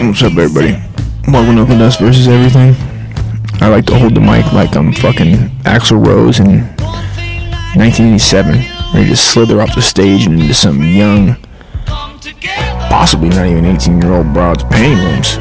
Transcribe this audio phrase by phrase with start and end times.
[0.00, 0.80] What's up, everybody?
[1.26, 2.72] Welcome to Us versus Everything.
[3.60, 6.60] I like to hold the mic like I'm fucking Axl Rose in
[7.74, 8.64] 1987,
[8.94, 11.34] ready to slither off the stage and into some young,
[11.84, 15.34] possibly not even 18 year old broad's painting rooms.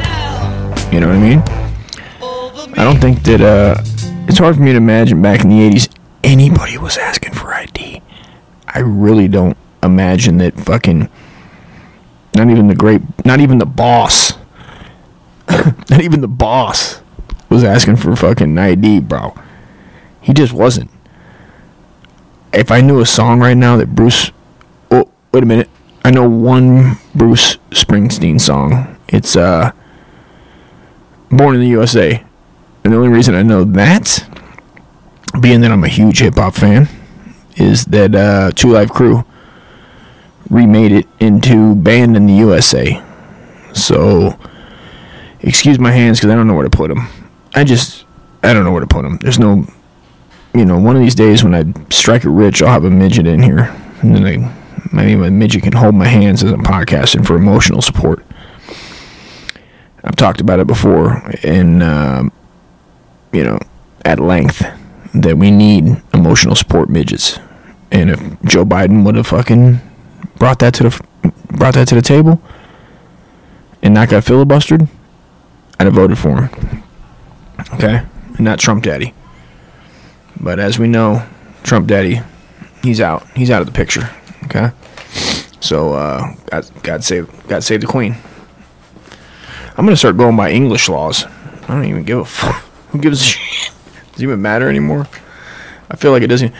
[0.91, 1.43] You know what I mean?
[2.79, 3.75] I don't think that, uh,
[4.27, 5.87] it's hard for me to imagine back in the 80s
[6.23, 8.01] anybody was asking for ID.
[8.67, 11.09] I really don't imagine that fucking
[12.33, 14.36] not even the great not even the boss
[15.89, 17.01] not even the boss
[17.49, 19.35] was asking for fucking ID, bro.
[20.21, 20.91] He just wasn't.
[22.53, 24.31] If I knew a song right now that Bruce
[24.89, 25.69] Oh, wait a minute.
[26.03, 28.97] I know one Bruce Springsteen song.
[29.07, 29.71] It's uh
[31.29, 32.23] Born in the USA.
[32.83, 34.27] And the only reason I know that
[35.41, 36.87] being that I'm a huge hip hop fan
[37.57, 39.25] is that uh, Two Live Crew
[40.49, 43.03] remade it into Banned in the USA.
[43.73, 44.39] So,
[45.41, 47.07] excuse my hands because I don't know where to put them.
[47.53, 48.05] I just,
[48.43, 49.17] I don't know where to put them.
[49.17, 49.65] There's no,
[50.53, 53.27] you know, one of these days when I strike it rich, I'll have a midget
[53.27, 53.75] in here.
[54.01, 54.55] And then I,
[54.93, 58.25] maybe my midget can hold my hands as I'm podcasting for emotional support.
[60.03, 62.31] I've talked about it before, and, um,
[63.33, 63.59] you know,
[64.05, 64.65] at length
[65.13, 67.39] that we need emotional support midgets.
[67.91, 69.81] And if Joe Biden would have fucking
[70.37, 71.03] brought that to the
[71.51, 72.41] brought that to the table
[73.81, 74.87] and not got filibustered,
[75.79, 76.83] I'd have voted for him.
[77.73, 78.03] Okay,
[78.35, 79.13] and not Trump Daddy.
[80.39, 81.27] But as we know,
[81.63, 82.21] Trump Daddy,
[82.83, 83.27] he's out.
[83.35, 84.09] He's out of the picture.
[84.45, 84.71] Okay,
[85.59, 88.15] so uh, God, God save God save the Queen.
[89.77, 91.25] I'm gonna start going by English laws.
[91.25, 92.63] I don't even give a fuck.
[92.89, 93.71] Who gives a shit?
[94.13, 95.07] Does it even matter anymore?
[95.91, 96.53] I feel like it doesn't.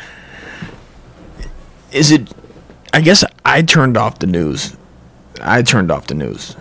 [1.92, 2.32] Is it?
[2.94, 4.76] I guess I turned off the news.
[5.42, 6.56] I turned off the news.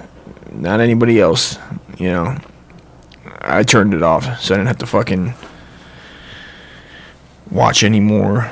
[0.53, 1.59] Not anybody else.
[1.97, 2.39] You know.
[3.41, 5.35] I turned it off so I didn't have to fucking
[7.51, 8.51] watch any more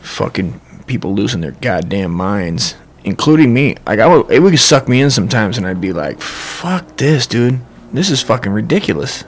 [0.00, 3.76] fucking people losing their goddamn minds, including me.
[3.86, 7.26] Like I would, it would suck me in sometimes, and I'd be like, "Fuck this,
[7.26, 7.60] dude.
[7.92, 9.24] This is fucking ridiculous."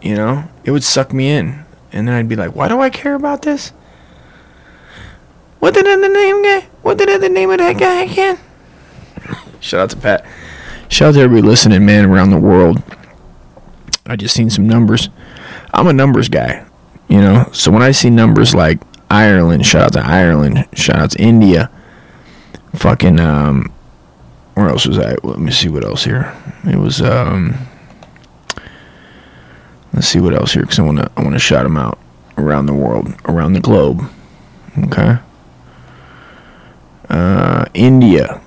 [0.00, 2.90] You know, it would suck me in, and then I'd be like, "Why do I
[2.90, 3.72] care about this?"
[5.60, 6.66] What did the name guy?
[6.82, 8.38] What did the name of that guy again?
[9.60, 10.26] Shout out to Pat.
[10.92, 12.82] Shout out to everybody listening, man, around the world.
[14.04, 15.08] I just seen some numbers.
[15.72, 16.66] I'm a numbers guy,
[17.08, 17.48] you know.
[17.54, 18.78] So when I see numbers like
[19.10, 21.70] Ireland, shout out to Ireland, shout out to India,
[22.74, 23.72] fucking um,
[24.52, 25.16] where else was I?
[25.22, 26.30] Let me see what else here.
[26.64, 27.56] It was um,
[29.94, 31.98] let's see what else here because I want to I want to shout them out
[32.36, 34.02] around the world, around the globe.
[34.78, 35.16] Okay.
[37.08, 38.42] Uh, India,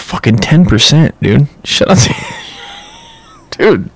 [0.00, 1.48] fucking ten percent, dude.
[1.64, 2.14] Shout out to
[3.58, 3.90] dude.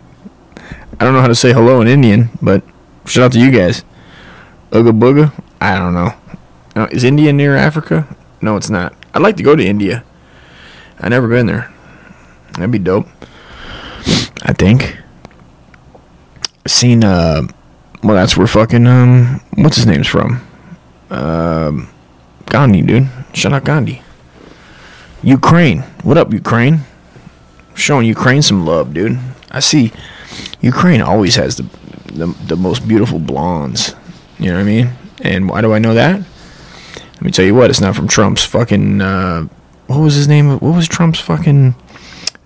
[1.00, 2.62] I don't know how to say hello in Indian, but
[3.06, 3.84] shout out to you guys.
[4.70, 5.32] Ooga booga.
[5.60, 6.14] I don't know.
[6.76, 8.06] Uh, Is India near Africa?
[8.40, 8.94] No, it's not.
[9.12, 10.04] I'd like to go to India.
[11.00, 11.72] I never been there.
[12.54, 13.06] That'd be dope.
[14.42, 14.98] I think.
[16.66, 17.42] Seen uh,
[18.02, 20.46] well, that's where fucking um, what's his name's from?
[21.10, 21.88] Um,
[22.46, 23.08] Gandhi, dude.
[23.32, 24.02] Shout out Gandhi.
[25.24, 25.80] Ukraine.
[26.02, 26.80] What up, Ukraine?
[27.74, 29.18] Showing Ukraine some love, dude.
[29.50, 29.92] I see
[30.60, 31.66] Ukraine always has the,
[32.12, 33.94] the the most beautiful blondes.
[34.38, 34.90] You know what I mean?
[35.22, 36.20] And why do I know that?
[37.14, 39.48] Let me tell you what, it's not from Trump's fucking uh,
[39.86, 40.50] what was his name?
[40.50, 41.74] What was Trump's fucking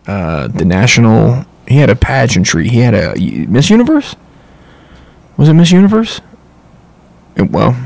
[0.06, 2.69] uh, the national he had a pageantry.
[2.69, 3.15] He had a
[3.47, 4.17] Miss Universe?
[5.37, 6.21] Was it Miss Universe?
[7.37, 7.77] It, well,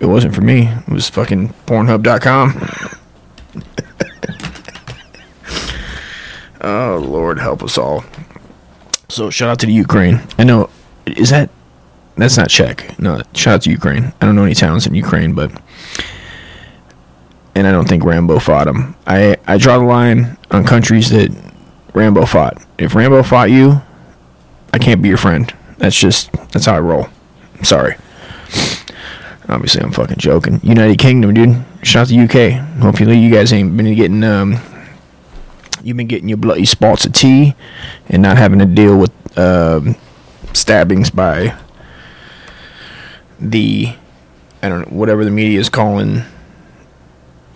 [0.00, 0.68] it wasn't for me.
[0.68, 3.00] It was fucking Pornhub.com.
[6.64, 8.04] oh Lord, help us all.
[9.08, 10.20] So shout out to the Ukraine.
[10.38, 10.70] I know,
[11.06, 11.50] is that
[12.16, 12.98] that's not Czech?
[12.98, 14.12] No, shout out to Ukraine.
[14.20, 15.52] I don't know any towns in Ukraine, but
[17.54, 18.96] and I don't think Rambo fought him.
[19.06, 21.30] I I draw the line on countries that
[21.92, 22.60] Rambo fought.
[22.78, 23.82] If Rambo fought you,
[24.72, 25.52] I can't be your friend.
[25.78, 27.08] That's just that's how I roll.
[27.56, 27.96] I'm sorry.
[29.48, 30.58] Obviously, I'm fucking joking.
[30.62, 31.62] United Kingdom, dude.
[31.82, 32.60] Shout out to UK.
[32.80, 34.58] Hopefully, you guys ain't been getting um.
[35.84, 37.54] You've been getting your bloody spots of tea,
[38.08, 39.96] and not having to deal with um,
[40.52, 41.56] stabbings by
[43.38, 43.94] the
[44.62, 46.22] I don't know whatever the media is calling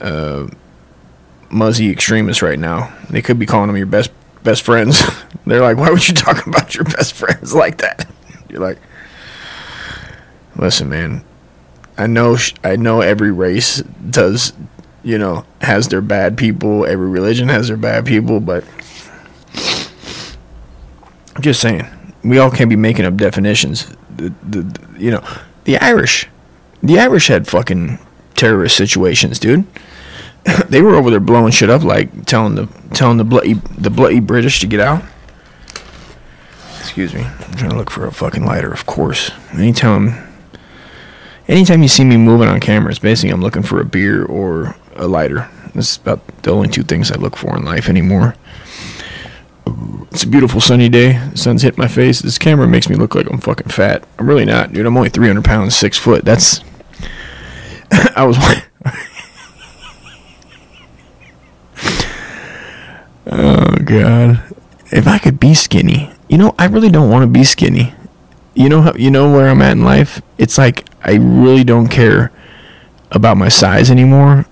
[0.01, 0.47] uh,
[1.51, 2.95] muzzy extremists right now.
[3.11, 4.11] They could be calling them your best
[4.45, 5.03] best friends.
[5.47, 8.07] They're like, why would you talk about your best friends like that?
[8.49, 8.79] You're like,
[10.57, 11.25] listen, man.
[11.97, 13.79] I know I know every race
[14.11, 14.53] does,
[15.09, 16.85] you know, has their bad people.
[16.85, 18.63] Every religion has their bad people, but
[21.35, 21.87] I'm Just saying,
[22.23, 23.87] we all can't be making up definitions.
[24.15, 25.25] The, the, the you know,
[25.65, 26.29] the Irish,
[26.83, 27.99] the Irish had fucking
[28.35, 29.65] terrorist situations, dude.
[30.69, 34.21] they were over there blowing shit up, like telling the telling the bloody the bloody
[34.21, 35.03] British to get out.
[36.81, 38.71] Excuse me, I'm trying to look for a fucking lighter.
[38.71, 40.15] Of course, anytime,
[41.47, 44.77] anytime you see me moving on camera, it's basically I'm looking for a beer or
[44.99, 45.49] a lighter.
[45.75, 48.35] That's about the only two things I look for in life anymore.
[50.11, 51.19] It's a beautiful sunny day.
[51.31, 52.21] The sun's hit my face.
[52.21, 54.05] This camera makes me look like I'm fucking fat.
[54.19, 54.87] I'm really not, dude.
[54.87, 56.25] I'm only 300 pounds, six foot.
[56.25, 56.61] That's.
[58.17, 58.37] I was.
[63.27, 64.43] oh god.
[64.91, 67.95] If I could be skinny, you know, I really don't want to be skinny.
[68.55, 70.23] You know how you know where I'm at in life.
[70.39, 72.33] It's like I really don't care
[73.13, 74.47] about my size anymore.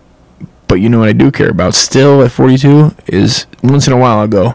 [0.69, 3.97] But you know what I do care about still at 42 is once in a
[3.97, 4.55] while I'll go,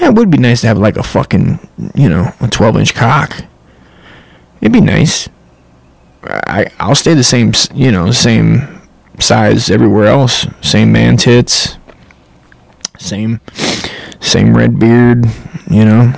[0.00, 1.58] yeah, it would be nice to have like a fucking,
[1.94, 3.44] you know, a 12 inch cock.
[4.60, 5.28] It'd be nice.
[6.24, 8.80] I I'll stay the same, you know, same
[9.20, 10.46] size everywhere else.
[10.62, 11.76] Same man tits.
[12.98, 13.40] Same
[14.20, 15.26] same red beard,
[15.70, 16.14] you know.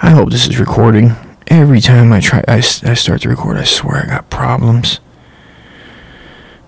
[0.00, 1.14] I hope this is recording.
[1.48, 5.00] Every time I try I, I start to record, I swear I got problems.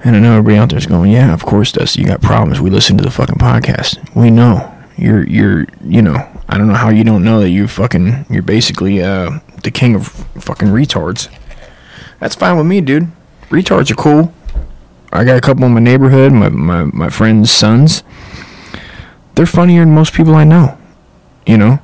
[0.05, 2.61] And I know everybody out there's going, yeah, of course, Dusty, you got problems.
[2.61, 4.15] We listen to the fucking podcast.
[4.15, 6.17] We know you're you're you know
[6.49, 9.95] I don't know how you don't know that you fucking you're basically uh the king
[9.95, 11.29] of fucking retards.
[12.21, 13.09] That's fine with me, dude.
[13.49, 14.33] Retards are cool.
[15.13, 18.03] I got a couple in my neighborhood, my my my friends' sons.
[19.35, 20.77] They're funnier than most people I know.
[21.47, 21.79] You know,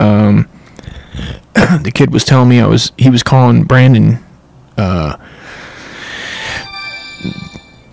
[0.00, 0.48] um,
[1.54, 4.24] the kid was telling me I was he was calling Brandon.
[4.76, 5.16] Uh,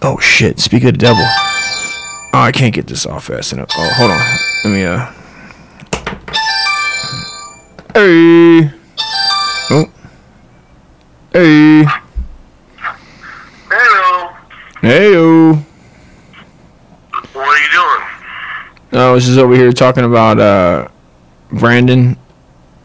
[0.06, 0.60] oh shit!
[0.60, 1.24] Speak of the devil.
[2.34, 3.70] Oh, I can't get this off fast enough.
[3.76, 4.20] Oh, hold on.
[4.64, 5.12] Let me uh.
[7.94, 8.72] Hey.
[9.72, 9.90] Oh.
[11.34, 11.86] Hey.
[13.70, 14.36] Hello.
[14.82, 15.64] Heyo.
[17.34, 19.02] What are you doing?
[19.02, 20.88] I was just over here talking about uh
[21.52, 22.18] Brandon.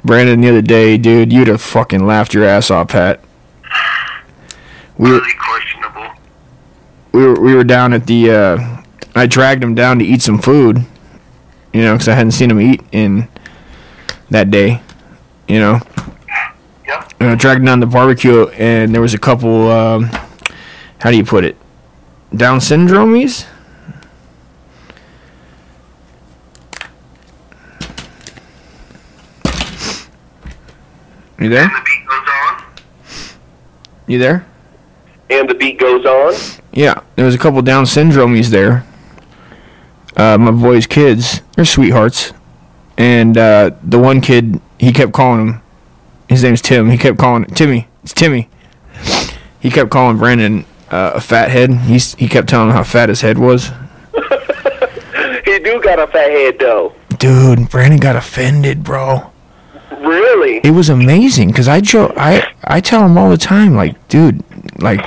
[0.03, 3.21] Brandon the other day, dude, you'd have fucking laughed your ass off, Pat.
[4.97, 5.21] We were.
[7.13, 8.83] We were we were down at the uh
[9.15, 10.85] I dragged him down to eat some food.
[11.73, 13.29] You know, cuz I hadn't seen him eat in
[14.31, 14.83] that day,
[15.49, 15.81] you know.
[16.87, 17.13] Yep.
[17.21, 20.11] And I dragged him down to the barbecue and there was a couple um
[21.01, 21.57] how do you put it?
[22.35, 23.47] Down syndromies?
[31.41, 31.63] You there?
[31.63, 32.65] And the beat goes on.
[34.07, 34.47] You there?
[35.31, 36.35] And the beat goes on.
[36.73, 38.85] Yeah, there was a couple Down syndromies there.
[40.17, 42.33] Uh, my boys' kids, they're sweethearts,
[42.99, 45.63] and uh, the one kid, he kept calling him.
[46.29, 46.91] His name's Tim.
[46.91, 47.89] He kept calling Timmy.
[48.03, 48.49] It's Timmy.
[49.61, 51.71] He kept calling Brandon uh, a fat head.
[51.73, 53.69] He's he kept telling him how fat his head was.
[55.45, 56.95] he do got a fat head though.
[57.19, 59.31] Dude, Brandon got offended, bro.
[59.99, 60.59] Really?
[60.65, 64.43] It was amazing because I jo- I I tell him all the time, like, dude,
[64.81, 65.01] like,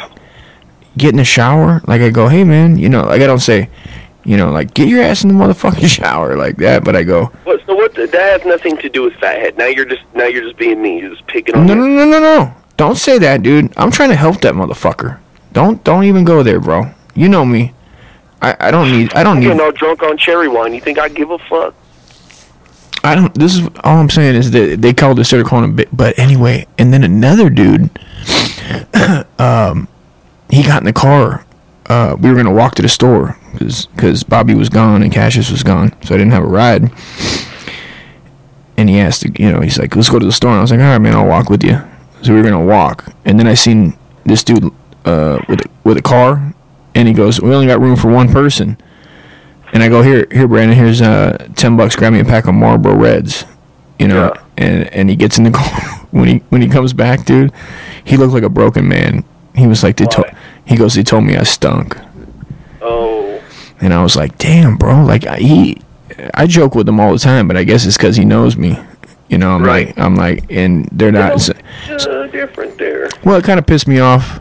[0.97, 1.81] get in the shower.
[1.87, 3.69] Like I go, hey man, you know, like I don't say,
[4.23, 7.25] you know, like get your ass in the motherfucking shower like that, but I go,
[7.43, 7.93] What, so what?
[7.95, 9.57] That has nothing to do with fathead.
[9.57, 11.00] Now you're just now you're just being mean.
[11.00, 13.73] You're just picking on no, no, no, no, no, don't say that, dude.
[13.77, 15.19] I'm trying to help that motherfucker.
[15.51, 16.91] Don't don't even go there, bro.
[17.15, 17.73] You know me.
[18.41, 20.73] I, I don't need I don't I'm need getting all drunk on cherry wine.
[20.73, 21.75] You think I give a fuck?
[23.03, 23.33] I don't.
[23.35, 25.75] This is all I'm saying is that they called started calling him.
[25.75, 27.89] Big, but anyway, and then another dude,
[29.39, 29.88] um,
[30.53, 31.45] he got in the car.
[31.88, 35.63] Uh, we were gonna walk to the store because Bobby was gone and Cassius was
[35.63, 36.91] gone, so I didn't have a ride.
[38.77, 40.72] And he asked, you know, he's like, "Let's go to the store." And I was
[40.72, 41.79] like, "All right, man, I'll walk with you."
[42.22, 43.95] So we were gonna walk, and then I seen
[44.25, 44.65] this dude
[45.05, 46.53] uh, with a, with a car,
[46.95, 48.77] and he goes, "We only got room for one person."
[49.74, 50.75] And I go, "Here, here, Brandon.
[50.77, 51.95] Here's uh, ten bucks.
[51.95, 53.45] Grab me a pack of Marlboro Reds."
[54.00, 54.41] You know, Yeah.
[54.57, 55.79] and and he gets in the car
[56.12, 57.51] when he when he comes back, dude.
[58.03, 59.24] He looked like a broken man.
[59.53, 60.25] He was like, "They told."
[60.65, 61.98] He goes, "They told me I stunk."
[62.82, 63.41] Oh,
[63.82, 65.03] And I was like, "Damn, bro!
[65.03, 65.82] Like I- he,
[66.34, 68.77] I joke with him all the time, but I guess it's because he knows me.
[69.29, 69.88] You know, I'm Right.
[69.88, 71.50] like, I'm like, and they're not.
[71.50, 73.10] uh, different there.
[73.24, 74.39] Well, it kind of pissed me off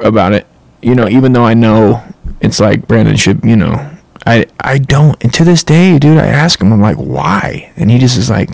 [0.00, 0.46] about it.
[0.82, 2.02] You know, even though I know
[2.40, 3.88] it's like Brandon should, you know,
[4.26, 5.16] I I don't.
[5.22, 7.72] And to this day, dude, I ask him, I'm like, why?
[7.76, 8.50] And he just is like,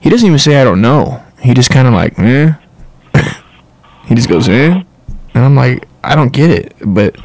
[0.00, 1.22] he doesn't even say I don't know.
[1.40, 2.52] He just kind of like, eh.
[4.06, 4.82] he just goes, eh.
[5.34, 7.16] And I'm like, I don't get it, but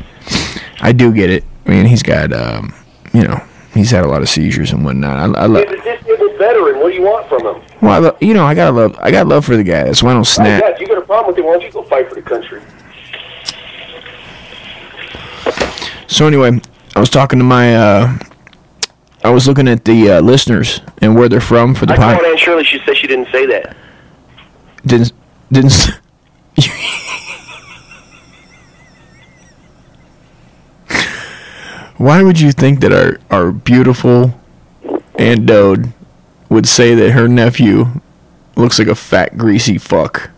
[0.82, 1.44] I do get it.
[1.66, 2.74] I mean, he's got, um,
[3.14, 3.42] you know,
[3.74, 5.36] he's had a lot of seizures and whatnot.
[5.36, 6.80] I, I, lo- Is it, is it veteran.
[6.80, 7.62] What do you want from him?
[7.82, 8.96] Well, I lo- you know, I got love.
[9.00, 9.84] I got love for the guy.
[9.84, 10.62] That's why I don't Oh, snap.
[10.62, 12.22] yeah, if you got a problem with it, why don't you go fight for the
[12.22, 12.62] country?
[16.08, 16.60] So anyway,
[16.96, 17.76] I was talking to my.
[17.76, 18.18] uh
[19.24, 22.20] I was looking at the uh, listeners and where they're from for the I called
[22.20, 22.26] podcast.
[22.30, 22.64] Aunt Shirley.
[22.66, 23.76] She said she didn't say that.
[24.86, 25.14] Didn't
[25.52, 25.92] didn't.
[31.98, 34.34] Why would you think that our our beautiful
[35.18, 35.94] Aunt Dode
[36.50, 37.86] would say that her nephew
[38.56, 40.30] looks like a fat greasy fuck?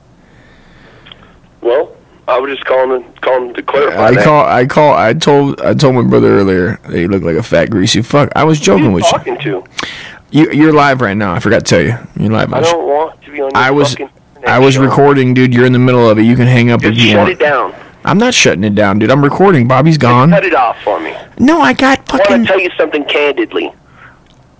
[1.62, 1.95] Well,
[2.27, 4.24] I was just calling to, calling to clarify I that.
[4.24, 7.43] call I call I told I told my brother earlier that he looked like a
[7.43, 8.29] fat greasy fuck.
[8.35, 9.12] I was joking with you.
[9.12, 9.63] talking to?
[10.31, 10.51] you.
[10.51, 11.33] You're live right now.
[11.33, 11.97] I forgot to tell you.
[12.19, 12.53] You're live.
[12.53, 14.09] I on the sh- don't want to be on your I was fucking
[14.45, 14.81] I was show.
[14.83, 15.53] recording, dude.
[15.53, 16.24] You're in the middle of it.
[16.24, 17.31] You can hang up Just if you shut want.
[17.31, 17.74] it down.
[18.05, 19.12] I'm not shutting it down, dude.
[19.12, 19.67] I'm recording.
[19.67, 20.29] Bobby's gone.
[20.29, 21.13] Cut it off for me.
[21.39, 22.25] No, I got fucking.
[22.27, 23.74] I want to tell you something candidly.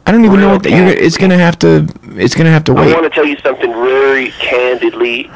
[0.08, 0.72] I don't even know what that.
[0.72, 1.88] You're, it's gonna have to.
[2.12, 2.92] It's gonna have to wait.
[2.92, 5.30] I want to tell you something very candidly,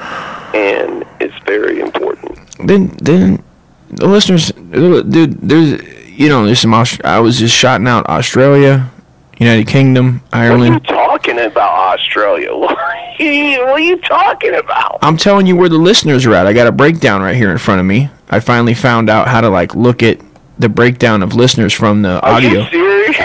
[0.53, 2.39] and it's very important.
[2.67, 3.43] Then, then
[3.89, 5.41] the listeners, dude.
[5.41, 6.73] There's, you know, there's some.
[6.73, 8.91] I was just shouting out Australia,
[9.39, 10.73] United Kingdom, Ireland.
[10.85, 12.55] What are you talking about, Australia?
[12.55, 14.99] What are you, what are you talking about?
[15.01, 16.45] I'm telling you where the listeners are at.
[16.45, 18.09] I got a breakdown right here in front of me.
[18.29, 20.19] I finally found out how to like look at
[20.59, 22.61] the breakdown of listeners from the Are audio.
[22.63, 23.17] you serious?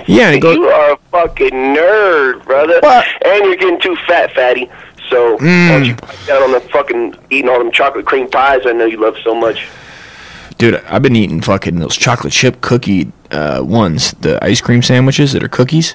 [0.08, 2.80] Yeah, it goes- you are a fucking nerd, brother.
[2.80, 3.04] What?
[3.26, 4.70] And you're getting too fat, fatty.
[5.10, 5.68] So why Mm.
[5.68, 5.94] don't you
[6.26, 9.34] down on the fucking eating all them chocolate cream pies I know you love so
[9.34, 9.66] much.
[10.58, 15.32] Dude, I've been eating fucking those chocolate chip cookie uh, ones, the ice cream sandwiches
[15.32, 15.94] that are cookies.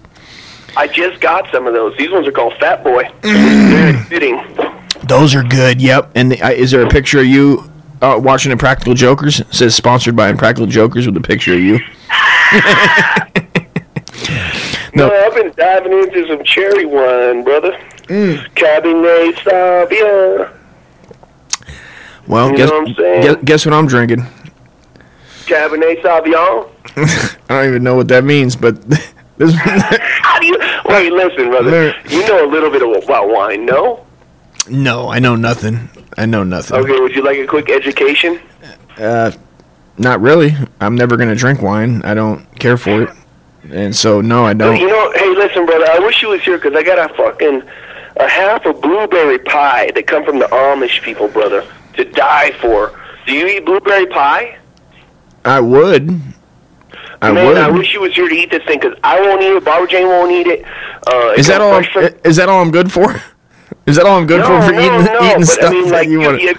[0.78, 1.96] I just got some of those.
[1.98, 3.04] These ones are called Fat Boy.
[3.22, 3.70] Mm.
[3.70, 4.42] Very fitting.
[5.08, 5.82] Those are good.
[5.82, 6.12] Yep.
[6.16, 7.70] And the, uh, is there a picture of you
[8.02, 9.42] uh, watching Impractical Jokers?
[9.42, 11.80] It says sponsored by Impractical Jokers with a picture of you.
[14.96, 17.72] No, I've been diving into some cherry wine, brother.
[18.04, 18.38] Mm.
[18.54, 20.52] Cabernet Sauvignon.
[22.28, 24.28] Well, You guess, what I'm guess guess what I'm drinking.
[25.46, 26.70] Cabernet Sauvignon.
[27.50, 28.82] I don't even know what that means, but
[29.38, 29.54] this.
[29.56, 30.58] How do you...
[30.86, 31.70] Wait, listen, brother.
[31.72, 34.06] There- You know a little bit about wine, no?
[34.70, 35.90] no, I know nothing.
[36.18, 36.78] I know nothing.
[36.78, 38.40] Okay, would you like a quick education?
[38.98, 39.32] Uh,
[39.98, 40.54] not really.
[40.80, 42.02] I'm never gonna drink wine.
[42.04, 43.10] I don't care for it,
[43.72, 44.78] and so no, I don't.
[44.80, 45.86] You know, hey, listen, brother.
[45.90, 47.64] I wish you was here because I got a fucking
[48.18, 51.66] a half a blueberry pie that come from the Amish people, brother,
[51.98, 52.98] to die for.
[53.26, 54.58] Do you eat blueberry pie?
[55.46, 56.10] I would.
[57.22, 57.58] I Man, would.
[57.58, 59.64] I wish you was here to eat this thing because I won't eat it.
[59.64, 60.66] Barbara Jane won't eat it.
[61.08, 61.82] Uh, Is that all?
[61.84, 63.16] fresh Is that all I'm good for?
[63.86, 65.74] Is that all I'm good no, for for no, eating no, eating but stuff I
[65.74, 66.42] mean, that like, you you, want?
[66.42, 66.56] you,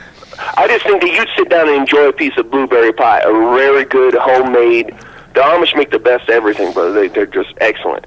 [0.57, 3.33] I just think that you'd sit down and enjoy a piece of blueberry pie, a
[3.33, 4.89] very good homemade.
[5.35, 6.93] The Amish make the best everything, brother.
[6.93, 8.07] They, they're just excellent.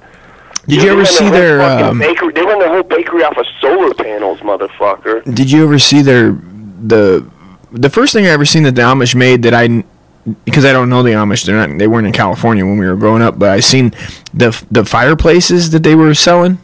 [0.66, 1.62] Did you They ever see their?
[1.62, 2.32] Um, bakery?
[2.32, 5.22] They run their whole bakery off of solar panels, motherfucker.
[5.34, 7.28] did you ever see their the
[7.72, 9.84] the first thing I ever seen that the Amish made that I
[10.44, 12.96] because I don't know the Amish they're not they weren't in California when we were
[12.96, 13.92] growing up but I seen
[14.34, 16.58] the the fireplaces that they were selling.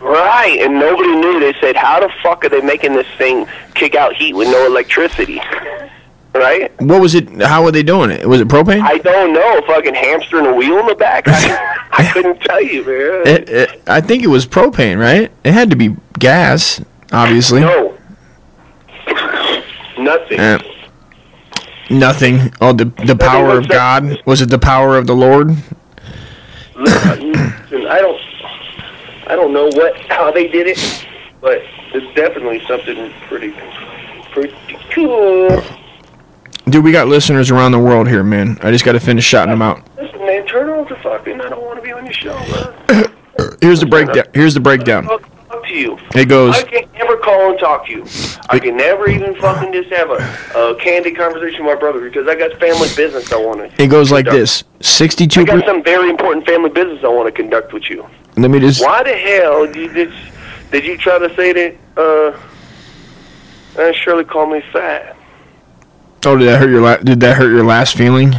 [0.00, 1.38] Right, and nobody knew.
[1.38, 4.66] They said, "How the fuck are they making this thing kick out heat with no
[4.66, 5.40] electricity?"
[6.34, 6.72] Right?
[6.80, 7.28] What was it?
[7.42, 8.26] How were they doing it?
[8.26, 8.80] Was it propane?
[8.80, 9.60] I don't know.
[9.66, 11.24] Fucking hamster and a wheel in the back.
[11.26, 13.26] I, I couldn't tell you, man.
[13.26, 15.30] It, it, I think it was propane, right?
[15.44, 16.80] It had to be gas,
[17.12, 17.60] obviously.
[17.60, 17.98] no,
[19.98, 20.40] nothing.
[20.40, 20.58] Uh,
[21.92, 22.52] nothing.
[22.60, 24.20] Oh, the the power of God.
[24.26, 25.56] Was it the power of the Lord?
[26.76, 28.20] Listen, I don't,
[29.28, 31.06] I don't know what how they did it,
[31.40, 31.62] but
[31.94, 33.54] it's definitely something pretty,
[34.32, 34.56] pretty
[34.90, 35.62] cool.
[36.66, 38.58] Dude, we got listeners around the world here, man.
[38.62, 39.86] I just got to finish shouting them out.
[39.96, 41.40] Listen, man, turn off the fucking.
[41.40, 43.12] I don't want to be on your show, man.
[43.60, 44.24] Here's the breakdown.
[44.34, 45.08] Here's the breakdown.
[45.72, 45.98] To you.
[46.14, 46.54] It goes.
[46.54, 48.04] I can never call and talk to you.
[48.50, 50.16] I can never even fucking just have a,
[50.54, 53.82] a candid conversation with my brother because I got family business I want to.
[53.82, 55.46] It goes like this: I sixty-two.
[55.46, 58.06] got some very important family business I want to conduct with you.
[58.36, 58.82] let me just.
[58.82, 60.12] Why the hell did you, did,
[60.70, 65.16] did you try to say that, uh, Aunt Shirley called me fat?
[66.26, 66.82] Oh, did that hurt your?
[66.82, 68.34] La- did that hurt your last feeling?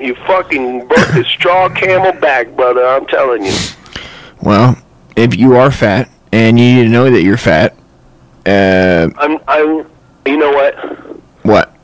[0.00, 3.52] You fucking broke the straw camel back, brother, I'm telling you.
[4.40, 4.78] Well,
[5.20, 7.76] if you are fat and you need to know that you're fat,
[8.46, 9.86] uh, I'm, I'm,
[10.26, 10.74] you know what?
[11.44, 11.76] what?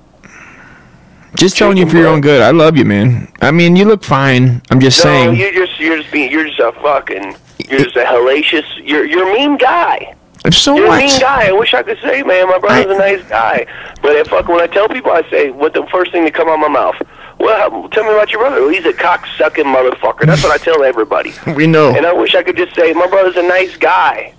[1.36, 2.40] Just telling you for your own good.
[2.40, 3.30] I love you, man.
[3.42, 4.62] I mean, you look fine.
[4.70, 5.36] I'm just No, saying.
[5.36, 7.36] you're just, you're just being, you're just a fucking,
[7.68, 10.14] you're just a hellacious, you're, you're a mean guy.
[10.50, 11.02] so You're what?
[11.02, 11.48] a mean guy.
[11.48, 13.66] I wish I could say, man, my brother's I- a nice guy.
[14.00, 16.48] But if fuck, when I tell people, I say what the first thing that come
[16.48, 16.96] out of my mouth.
[17.38, 18.62] Well, tell me about your brother.
[18.62, 20.24] Well, he's a cock-sucking motherfucker.
[20.26, 21.32] That's what I tell everybody.
[21.54, 21.94] We know.
[21.94, 24.34] And I wish I could just say, my brother's a nice guy.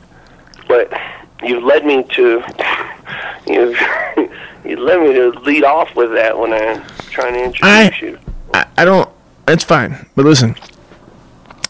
[0.68, 0.92] But
[1.44, 2.44] you've led me to,
[3.48, 3.77] you've,
[4.66, 8.20] you led me to lead off with that when I'm trying to introduce I- you.
[8.54, 9.10] I, I don't.
[9.46, 10.08] That's fine.
[10.16, 10.56] But listen,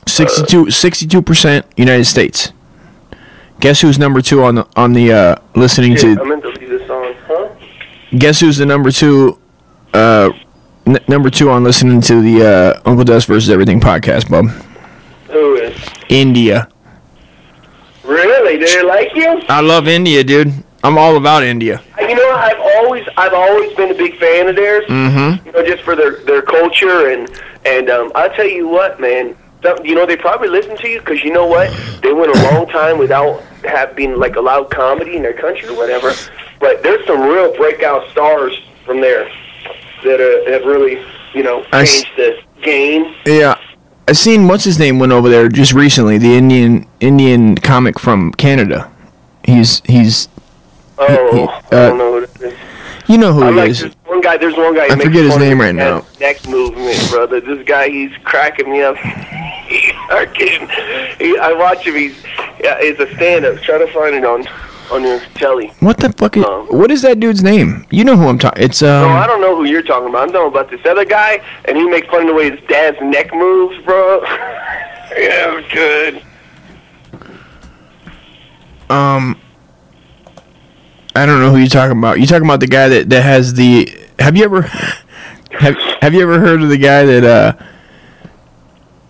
[0.08, 2.52] 62 percent United States.
[3.60, 6.26] Guess who's number two on the on the uh, listening Shit, I to?
[6.26, 7.14] meant to leave this on.
[7.26, 7.50] Huh?
[8.18, 9.40] Guess who's the number two?
[9.94, 10.32] Uh,
[10.88, 14.46] n- number two on listening to the uh, Uncle Dust versus Everything podcast, bub.
[15.32, 15.78] Who is?
[16.10, 16.70] India.
[18.04, 18.58] Really?
[18.58, 19.42] Did they like you?
[19.50, 20.54] I love India, dude.
[20.84, 21.82] I'm all about India.
[22.00, 24.86] You know, I've always I've always been a big fan of theirs.
[24.88, 25.46] Mm-hmm.
[25.46, 27.30] You know, just for their their culture and
[27.66, 29.36] and um, I'll tell you what, man.
[29.62, 31.70] some- You know, they probably listen to you because you know what?
[32.02, 35.76] They went a long time without have been like allowed comedy in their country or
[35.76, 36.14] whatever.
[36.62, 39.30] But there's some real breakout stars from there
[40.04, 43.14] that uh, have really, you know, I changed the game.
[43.26, 43.60] Yeah,
[44.08, 46.18] I seen what's his name went over there just recently.
[46.18, 48.92] The Indian Indian comic from Canada.
[49.44, 50.28] He's he's
[51.00, 52.12] Oh, he- I uh, don't know.
[52.12, 52.54] What it is.
[53.08, 53.82] you know who I he like is.
[53.82, 54.38] this one guy.
[54.38, 54.86] There's one guy.
[54.86, 56.06] I forget his name right now.
[56.20, 57.40] Neck movement, brother.
[57.40, 58.96] This guy, he's cracking me up.
[59.68, 60.60] he's.
[61.20, 61.96] He, I watch him.
[61.96, 62.16] He's.
[62.64, 63.62] Yeah, it's a stand-up.
[63.62, 64.44] Try to find it on
[64.92, 65.68] on your telly.
[65.80, 66.38] What the fuck?
[66.38, 67.86] Is, Um, what is that dude's name?
[67.92, 68.64] You know who I'm talking.
[68.64, 69.10] It's um.
[69.10, 70.24] No, I don't know who you're talking about.
[70.24, 72.98] I'm talking about this other guy, and he makes fun of the way his dad's
[73.02, 74.22] neck moves, bro.
[75.18, 76.22] yeah, good.
[78.90, 79.40] um.
[81.16, 82.20] I don't know who you're talking about.
[82.20, 83.92] You talking about the guy that that has the?
[84.20, 84.62] Have you ever?
[85.52, 87.64] Have Have you ever heard of the guy that uh?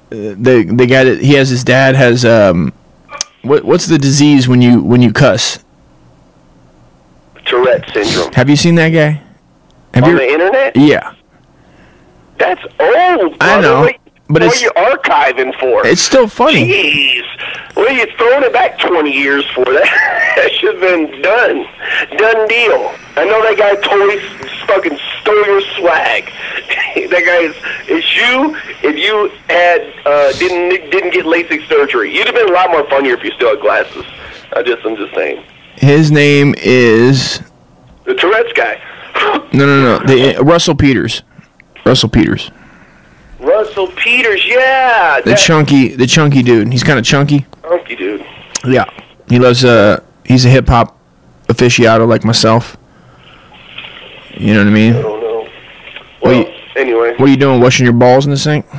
[0.09, 2.73] The the guy that he has his dad has um.
[3.41, 5.63] What what's the disease when you when you cuss?
[7.47, 8.33] Tourette syndrome.
[8.33, 9.21] Have you seen that guy?
[9.93, 10.17] Have on you?
[10.17, 10.75] the internet?
[10.75, 11.13] Yeah,
[12.37, 13.39] That's old.
[13.39, 13.41] Brother.
[13.41, 13.95] I know, What,
[14.27, 15.85] but what it's- are you archiving for?
[15.87, 16.67] it's still funny.
[16.67, 17.23] Jeez.
[17.75, 19.63] What are you throwing it back 20 years for?
[19.65, 21.65] That, that should have been done.
[22.17, 22.91] Done deal.
[23.15, 24.19] I know that guy totally
[24.67, 26.25] fucking stole your swag.
[27.09, 27.55] that guy is,
[27.87, 32.15] is you if you had uh, didn't didn't get LASIK surgery.
[32.15, 34.05] You'd have been a lot more funnier if you still had glasses.
[34.55, 35.43] I just I'm just saying.
[35.77, 37.41] His name is
[38.05, 38.81] The Tourette's guy.
[39.53, 41.23] no no no the Russell Peters.
[41.85, 42.51] Russell Peters,
[43.39, 45.21] Russell Peters, yeah.
[45.21, 46.71] the chunky the chunky dude.
[46.71, 47.45] He's kind of chunky.
[47.63, 48.25] Chunky dude.
[48.65, 48.85] Yeah,
[49.29, 50.97] he loves uh he's a hip hop
[51.47, 52.75] aficionado like myself.
[54.35, 54.95] You know what I mean?
[54.95, 55.49] I don't know.
[56.21, 57.11] Well, Well, you- anyway.
[57.17, 57.61] What are you doing?
[57.61, 58.65] Washing your balls in the sink?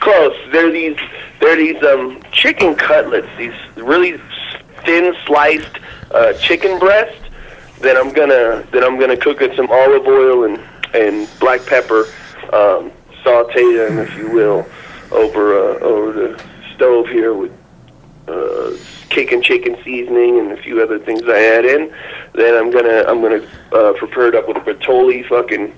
[0.00, 0.36] Close.
[0.52, 0.96] They're these
[1.40, 4.20] they're these um chicken cutlets, these really
[4.84, 5.78] thin sliced
[6.10, 7.20] uh, chicken breast
[7.80, 10.60] that I'm gonna that I'm gonna cook in some olive oil and
[10.94, 12.06] and black pepper,
[12.52, 12.90] um,
[13.22, 14.66] saute them if you will,
[15.12, 17.52] over uh, over the stove here with
[18.28, 18.72] uh,
[19.10, 21.92] and chicken seasoning and a few other things I add in.
[22.34, 25.74] Then I'm gonna I'm gonna uh, prepare it up with a Bertolli fucking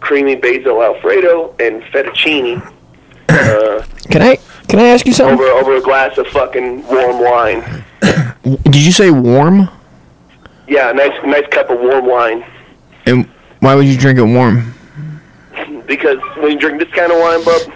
[0.00, 2.60] creamy basil alfredo and fettuccine
[3.28, 4.38] uh, Can I
[4.72, 5.38] can I ask you something?
[5.38, 7.84] over over a glass of fucking warm wine.
[8.42, 9.68] Did you say warm?
[10.66, 12.42] Yeah, a nice nice cup of warm wine.
[13.04, 13.26] And
[13.60, 14.72] why would you drink it warm?
[15.86, 17.70] Because when you drink this kind of wine, bub,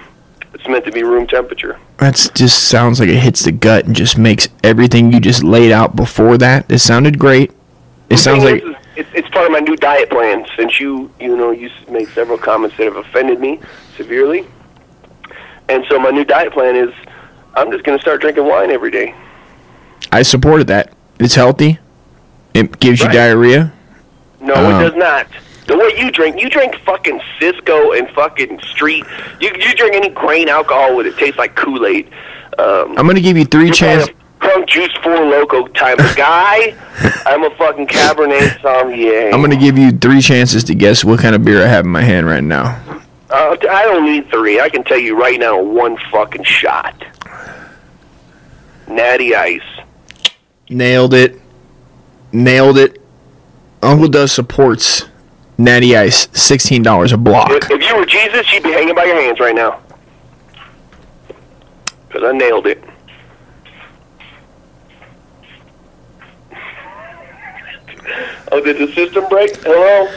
[0.55, 1.79] it's meant to be room temperature.
[1.99, 5.73] That just sounds like it hits the gut and just makes everything you just laid
[5.73, 6.65] out before that.
[6.73, 7.53] It sounded great.
[8.09, 10.47] It sounds like is, is it's, it's part of my new diet plan.
[10.57, 13.61] Since you you know you made several comments that have offended me
[13.99, 14.49] severely,
[15.69, 16.93] and so my new diet plan is
[17.55, 19.15] I'm just going to start drinking wine every day.
[20.13, 20.93] I supported that.
[21.19, 21.79] It's healthy.
[22.55, 23.73] It gives you diarrhea.
[24.41, 25.27] No, it does not.
[25.67, 29.05] The way you drink, you drink fucking Cisco and fucking Street.
[29.41, 32.09] You you drink any grain alcohol with it tastes like Kool Aid.
[32.59, 34.15] Um, I'm gonna give you three chances.
[34.41, 36.77] Crunk juice four Loko type of guy.
[37.27, 39.33] I'm a fucking Cabernet Sauvignon.
[39.33, 41.91] I'm gonna give you three chances to guess what kind of beer I have in
[41.91, 42.81] my hand right now.
[43.29, 44.61] Uh, I don't need three.
[44.61, 47.05] I can tell you right now, one fucking shot.
[48.87, 49.61] Natty Ice.
[50.71, 51.41] Nailed it.
[52.33, 53.03] Nailed it.
[53.83, 55.07] Uncle Dust supports
[55.59, 56.29] Natty Ice.
[56.33, 57.51] Sixteen dollars a block.
[57.51, 59.81] If, if you were Jesus, you'd be hanging by your hands right now.
[62.07, 62.83] Because I nailed it.
[68.53, 69.57] Oh, did the system break?
[69.57, 70.09] Hello?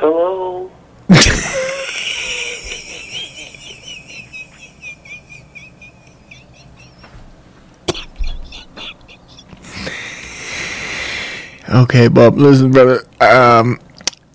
[0.00, 0.70] Hello?
[11.68, 12.38] Okay, Bob.
[12.38, 13.04] Listen, brother.
[13.20, 13.78] Um,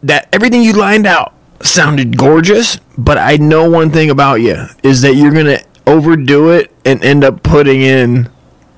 [0.04, 5.02] that everything you lined out sounded gorgeous, but I know one thing about you is
[5.02, 8.30] that you're gonna overdo it and end up putting in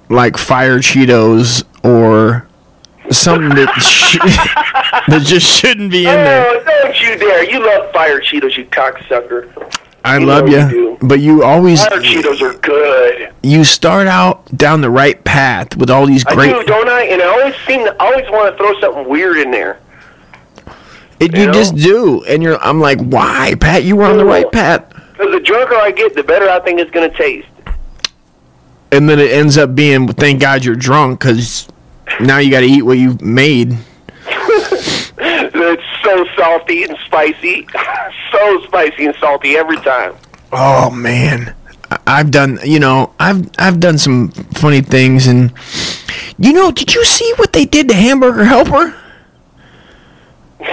[0.09, 2.47] like fire Cheetos or
[3.11, 4.63] something that
[5.19, 6.45] that just shouldn't be in there.
[6.47, 7.49] Oh, don't you dare!
[7.49, 9.49] You love fire Cheetos, you cocksucker.
[10.03, 13.33] I you love you, but you always Fire Cheetos are good.
[13.43, 16.53] you start out down the right path with all these I great.
[16.53, 17.03] do, don't I?
[17.05, 19.79] And I always seem to, always want to throw something weird in there.
[21.19, 21.53] It, You you know?
[21.53, 22.57] just do, and you're.
[22.63, 23.83] I'm like, why, Pat?
[23.83, 26.79] You were on the right path, Because the drunker I get, the better I think
[26.79, 27.47] it's gonna taste.
[28.91, 31.67] and then it ends up being, thank God you're drunk, because
[32.21, 33.77] now you got to eat what you've made.
[36.47, 37.67] Salty and spicy,
[38.31, 40.15] so spicy and salty every time.
[40.53, 41.53] Oh man,
[42.07, 42.57] I've done.
[42.63, 45.51] You know, I've I've done some funny things, and
[46.37, 48.95] you know, did you see what they did to Hamburger Helper?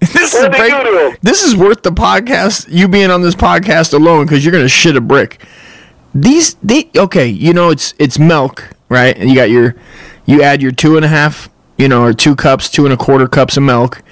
[0.00, 1.16] this is they break- do to him?
[1.22, 2.66] this is worth the podcast.
[2.68, 5.40] You being on this podcast alone, because you're gonna shit a brick.
[6.16, 7.28] These they okay.
[7.28, 9.16] You know, it's it's milk, right?
[9.16, 9.76] And you got your
[10.26, 12.96] you add your two and a half, you know, or two cups, two and a
[12.96, 14.02] quarter cups of milk.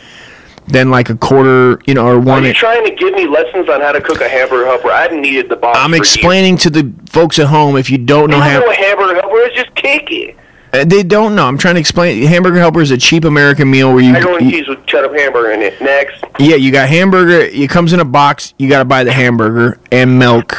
[0.70, 2.44] Then like a quarter, you know, or one.
[2.44, 4.90] Are you trying to give me lessons on how to cook a hamburger helper?
[4.90, 5.78] I needed the box.
[5.78, 6.14] I'm for years.
[6.14, 9.14] explaining to the folks at home if you don't know You don't know what hamburger
[9.20, 9.52] helper is?
[9.54, 10.36] Just kick it.
[10.72, 11.46] uh, they don't know.
[11.46, 12.22] I'm trying to explain.
[12.26, 15.50] Hamburger Helper is a cheap American meal where you, and you- cheese with cheddar hamburger
[15.50, 15.80] in it.
[15.80, 16.22] Next.
[16.38, 17.40] yeah, you got hamburger.
[17.40, 18.54] It comes in a box.
[18.58, 20.56] You got to buy the hamburger and milk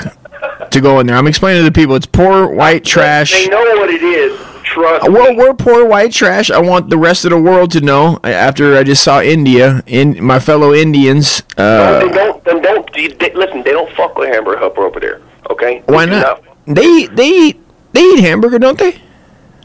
[0.72, 1.16] to go in there.
[1.16, 1.96] I'm explaining to the people.
[1.96, 3.32] It's poor white trash.
[3.32, 4.38] They know what it is.
[4.74, 5.38] Trust Well, me.
[5.38, 6.50] we're poor white trash.
[6.50, 8.20] I want the rest of the world to know.
[8.24, 12.44] After I just saw India, in my fellow Indians, they uh, don't.
[12.46, 12.94] Then don't.
[12.94, 15.22] They, they- listen, they don't fuck with hamburger helper over there.
[15.50, 15.84] Okay.
[15.88, 16.44] why They not?
[16.68, 17.60] They eat, they eat
[17.92, 19.02] they eat hamburger, don't they?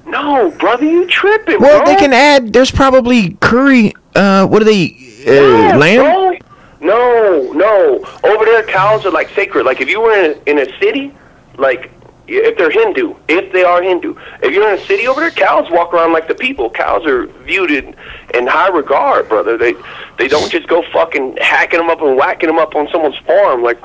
[0.07, 1.87] No, brother, you tripping, Well, bro.
[1.93, 2.53] they can add.
[2.53, 3.93] There's probably curry.
[4.15, 4.87] Uh, what are they?
[5.27, 6.01] Uh, Yeah, lamb.
[6.05, 6.39] bro.
[6.81, 8.05] No, no.
[8.25, 9.65] Over there, cows are like sacred.
[9.65, 11.15] Like if you were in a, in a city,
[11.59, 11.91] like
[12.29, 15.71] if they're Hindu, if they are Hindu, if you're in a city over there, cows
[15.71, 16.69] walk around like the people.
[16.71, 17.95] Cows are viewed in,
[18.35, 19.57] in high regard, brother.
[19.57, 19.75] They
[20.19, 23.63] they don't just go fucking hacking them up and whacking them up on someone's farm
[23.63, 23.81] like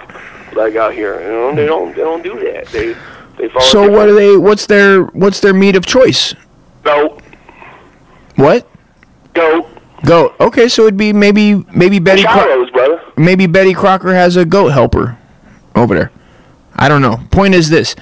[0.53, 1.21] like out here.
[1.21, 2.67] You know, they don't they don't do that.
[2.67, 2.93] They
[3.37, 3.65] they follow.
[3.65, 4.35] So what are they?
[4.37, 6.33] What's their what's their meat of choice?
[6.83, 7.21] Goat,
[8.35, 8.67] What?
[9.33, 9.67] goat,
[10.03, 10.33] Goat.
[10.39, 13.01] Okay, so it'd be maybe maybe Betty Cro- brother.
[13.17, 15.17] maybe Betty Crocker has a goat helper
[15.75, 16.11] over there.
[16.75, 17.17] I don't know.
[17.29, 17.95] Point is this: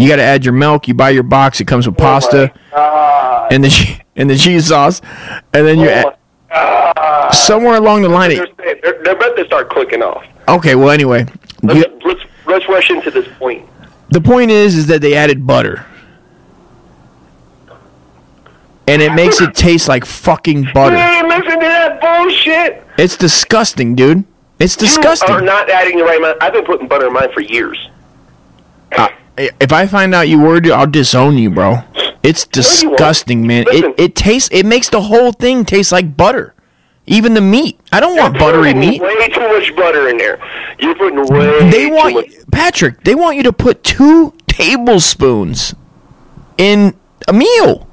[0.00, 0.88] you got to add your milk.
[0.88, 1.60] You buy your box.
[1.60, 3.52] It comes with pasta God.
[3.52, 5.00] and the and the cheese sauce,
[5.52, 6.14] and then you Oh
[6.50, 7.30] add, God.
[7.34, 8.30] somewhere along the line.
[8.30, 10.24] They're, It, they're, they're about to start clicking off.
[10.48, 10.74] okay.
[10.74, 11.26] Well, anyway,
[11.62, 13.66] Let's, you- let's let's rush into this point.
[14.10, 15.84] the point is is that they added butter.
[18.88, 20.96] And it makes it taste like fucking butter.
[21.28, 22.84] Listen to that bullshit.
[22.98, 24.24] It's disgusting, dude.
[24.58, 25.28] It's disgusting.
[25.28, 26.42] You are not adding the right amount.
[26.42, 27.78] I've been putting butter in mine for years.
[28.96, 29.08] Uh,
[29.60, 31.78] if I find out you were, I'll disown you, bro.
[32.22, 33.64] It's disgusting, man.
[33.64, 33.90] Listen.
[33.92, 34.50] It it tastes.
[34.52, 36.54] It makes the whole thing taste like butter.
[37.06, 37.80] Even the meat.
[37.90, 39.02] I don't want buttery meat.
[39.02, 40.38] Way too much butter in there.
[40.78, 42.30] You're putting way They want much.
[42.52, 43.02] Patrick.
[43.04, 45.74] They want you to put two tablespoons
[46.56, 46.94] in
[47.26, 47.88] a meal.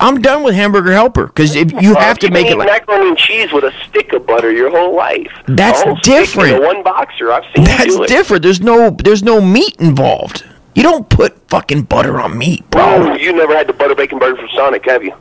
[0.00, 3.18] I'm done with hamburger helper because if you have to make it like macaroni and
[3.18, 5.30] cheese with a stick of butter your whole life.
[5.46, 6.62] That's whole different.
[6.62, 7.30] one boxer.
[7.32, 8.08] I've seen that's you do it.
[8.08, 8.42] different.
[8.42, 10.44] There's no there's no meat involved.
[10.74, 12.82] You don't put fucking butter on meat, bro.
[12.82, 15.14] Oh, you never had the butter bacon burger from Sonic, have you?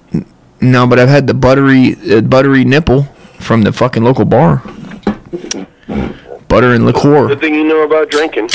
[0.61, 3.03] No, but I've had the buttery uh, buttery nipple
[3.39, 4.63] from the fucking local bar.
[6.47, 7.27] Butter and liqueur.
[7.27, 8.49] The thing you know about drinking.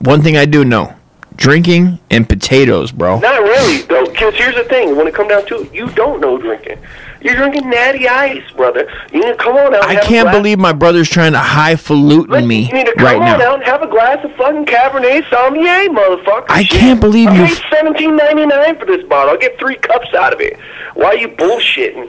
[0.00, 0.94] One thing I do know:
[1.38, 3.18] drinking and potatoes, bro.
[3.20, 4.04] Not really, though.
[4.04, 6.78] Because here's the thing: when it comes down to it, you don't know drinking.
[7.20, 8.88] You're drinking natty ice, brother.
[9.12, 9.84] You need to come on out.
[9.84, 12.92] I have can't glass- believe my brother's trying to highfalutin Listen, me You need to
[12.94, 13.48] come right on now.
[13.48, 16.46] out and have a glass of fucking Cabernet Sauvignon, motherfucker.
[16.48, 16.70] I Shit.
[16.78, 19.30] can't believe I you paid seventeen ninety nine for this bottle.
[19.32, 20.58] I'll get three cups out of it.
[20.94, 22.08] Why are you bullshitting?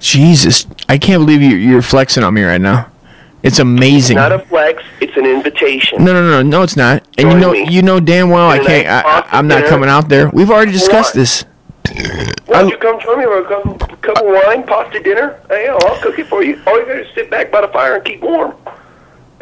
[0.00, 2.90] Jesus, I can't believe you, you're flexing on me right now.
[3.44, 4.16] It's amazing.
[4.16, 4.82] Not a flex.
[5.00, 6.02] It's an invitation.
[6.02, 7.06] no, no, no, no, it's not.
[7.18, 7.68] And you know, me.
[7.70, 8.88] you know damn well I can't.
[8.88, 10.30] I, I, I'm not coming out there.
[10.30, 11.44] We've already discussed this.
[12.46, 15.38] Why don't you come join me for a couple, cup of wine, pasta dinner?
[15.50, 16.60] Hey, I'll cook it for you.
[16.66, 18.56] All you gotta do is sit back by the fire and keep warm.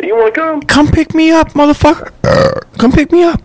[0.03, 0.61] You want to come?
[0.63, 2.11] Come pick me up, motherfucker.
[2.79, 3.41] Come pick me up.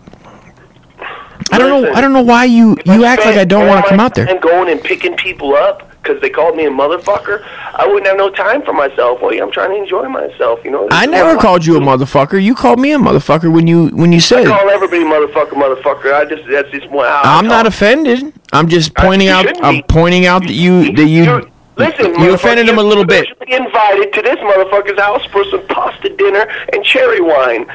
[1.52, 1.92] I don't know.
[1.92, 4.28] I don't know why you you act like I don't want to come out there.
[4.28, 5.87] And going and picking people up.
[6.02, 9.20] Because they called me a motherfucker, I wouldn't have no time for myself.
[9.20, 10.84] Well, yeah, I'm trying to enjoy myself, you know.
[10.84, 12.42] This I never called you a motherfucker.
[12.42, 14.46] You called me a motherfucker when you when you said.
[14.46, 16.12] I call everybody motherfucker, motherfucker.
[16.14, 18.32] I just that's just I I'm not offended.
[18.52, 19.46] I'm just Uh, pointing out.
[19.64, 19.82] I'm be.
[19.88, 21.44] pointing out that you that you You're-
[21.76, 23.28] Listen, you offended him a little bit.
[23.46, 27.66] Invited to this motherfucker's house for some pasta dinner and cherry wine.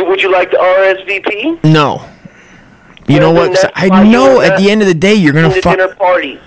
[0.00, 1.64] Would you like to RSVP?
[1.64, 2.02] No.
[3.06, 3.44] You know what?
[3.44, 5.78] then 'Cause that's I know at not the end of the day you're gonna fuck.
[5.78, 6.38] dinner party.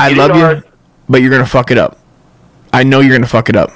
[0.00, 0.62] I love you,
[1.08, 1.98] but you're gonna fuck it up.
[2.72, 3.70] I know you're gonna fuck it up.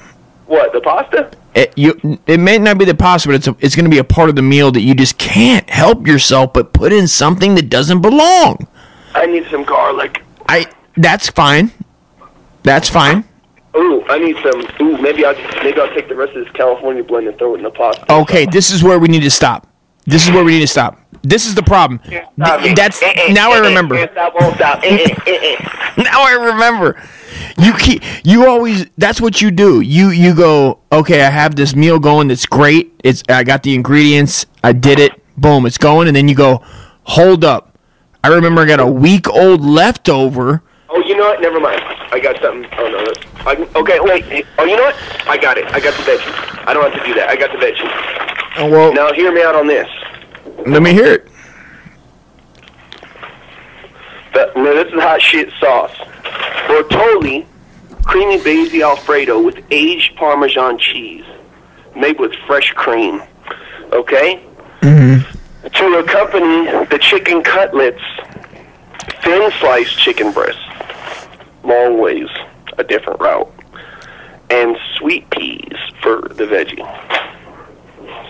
[0.46, 1.30] What the pasta?
[1.54, 4.04] It, you, it may not be the pasta, but it's a, it's gonna be a
[4.04, 7.68] part of the meal that you just can't help yourself but put in something that
[7.68, 8.66] doesn't belong.
[9.14, 10.22] I need some garlic.
[10.48, 11.70] I that's fine.
[12.62, 13.24] That's fine.
[13.76, 14.66] Ooh, I need some.
[14.80, 17.58] Ooh, maybe I'll maybe I'll take the rest of this California blend and throw it
[17.58, 18.10] in the pasta.
[18.12, 19.66] Okay, this is where we need to stop.
[20.06, 21.00] This is where we need to stop.
[21.24, 21.98] This is the problem.
[22.00, 22.22] Th-
[22.76, 23.96] That's Eh, eh, now I eh, remember.
[23.96, 24.82] Can't stop, won't stop.
[25.96, 27.00] Now I remember.
[27.56, 29.80] You keep you always that's what you do.
[29.80, 32.92] You you go, okay, I have this meal going that's great.
[33.04, 36.62] It's I got the ingredients, I did it, boom, it's going, and then you go,
[37.04, 37.78] hold up.
[38.24, 40.62] I remember I got a week old leftover.
[40.90, 41.40] Oh, you know what?
[41.40, 41.80] Never mind.
[42.12, 42.68] I got something.
[42.76, 43.12] Oh no.
[43.50, 44.46] I, okay, wait.
[44.58, 44.96] Oh, you know what?
[45.28, 45.66] I got it.
[45.66, 46.66] I got the veggies.
[46.66, 47.28] I don't have to do that.
[47.28, 48.58] I got the veggies.
[48.58, 49.88] Oh, well, Now hear me out on this.
[50.66, 51.28] Let me hear it.
[54.32, 55.94] The, no, this is hot shit sauce.
[56.66, 57.46] Bertolli
[58.04, 61.24] creamy basil alfredo with aged Parmesan cheese,
[61.96, 63.22] made with fresh cream.
[63.92, 64.42] Okay.
[64.80, 65.68] Mm-hmm.
[65.68, 68.02] To accompany the chicken cutlets,
[69.22, 70.58] thin sliced chicken breast,
[71.64, 72.28] long ways,
[72.78, 73.52] a different route,
[74.50, 76.84] and sweet peas for the veggie.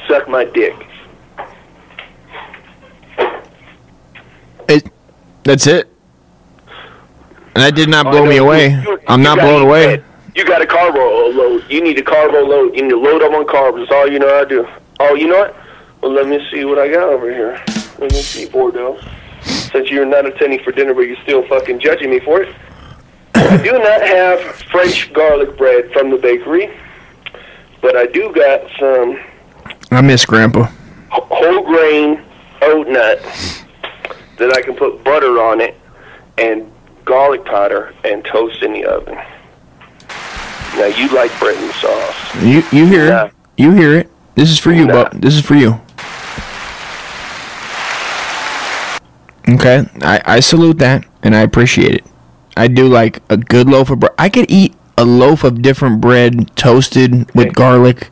[0.08, 0.74] Suck my dick.
[4.68, 4.90] It
[5.42, 5.88] that's it.
[7.54, 8.70] And that did not blow me away.
[8.70, 10.02] you- you- I'm you not blown away.
[10.34, 11.64] You got a carbo load.
[11.68, 12.74] You need a carbo load.
[12.74, 13.78] You need to load up on carbs.
[13.78, 14.66] That's all you know how to do.
[14.98, 15.56] Oh, you know what?
[16.00, 17.60] Well, let me see what I got over here.
[17.98, 18.98] Let me see, Bordeaux.
[19.42, 22.54] Since you're not attending for dinner, but you're still fucking judging me for it.
[23.36, 24.40] I do not have
[24.72, 26.70] French garlic bread from the bakery,
[27.80, 29.18] but I do got some
[29.92, 30.68] I miss Grandpa.
[31.10, 32.20] whole grain
[32.62, 33.20] oat nut
[34.38, 35.78] that I can put butter on it
[36.38, 36.70] and
[37.04, 39.14] garlic powder and toast in the oven.
[40.76, 42.34] Now you like bread and sauce.
[42.42, 43.32] You you hear it.
[43.56, 44.10] You hear it.
[44.34, 45.04] This is for you, Nah.
[45.04, 45.12] Buck.
[45.12, 45.80] This is for you.
[49.48, 52.04] Okay, I, I salute that and I appreciate it.
[52.56, 54.12] I do like a good loaf of bread.
[54.18, 57.50] I could eat a loaf of different bread toasted with Okay.
[57.54, 58.10] garlic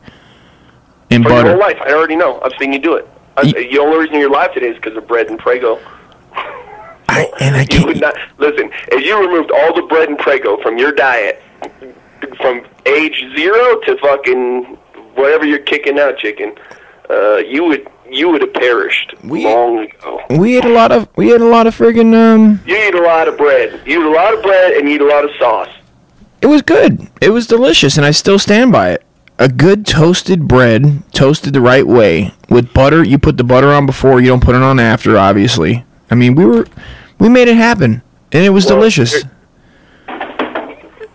[1.09, 2.39] and For your whole life, I already know.
[2.41, 3.07] I've seen you do it.
[3.35, 5.79] I, You- the only reason you're alive today is because of bread and Prego.
[7.09, 7.85] I, and I can't.
[7.85, 8.71] would not listen.
[8.91, 11.41] If you removed all the bread and Prego from your diet,
[12.37, 14.63] from age zero to fucking
[15.15, 16.55] whatever you're kicking out, chicken,
[17.09, 20.21] uh, you would you would have perished We- long ago.
[20.31, 22.61] we ate a lot of we ate a lot of friggin' um.
[22.65, 23.81] You eat a lot of bread.
[23.85, 25.69] You eat a lot of bread and you eat a lot of sauce.
[26.41, 27.07] It was good.
[27.21, 29.03] It was delicious, and I still stand by it.
[29.39, 33.03] A good toasted bread, toasted the right way with butter.
[33.03, 34.19] You put the butter on before.
[34.19, 35.17] You don't put it on after.
[35.17, 35.85] Obviously.
[36.13, 36.67] I mean, we were
[37.17, 39.23] we made it happen, and it was Well, delicious.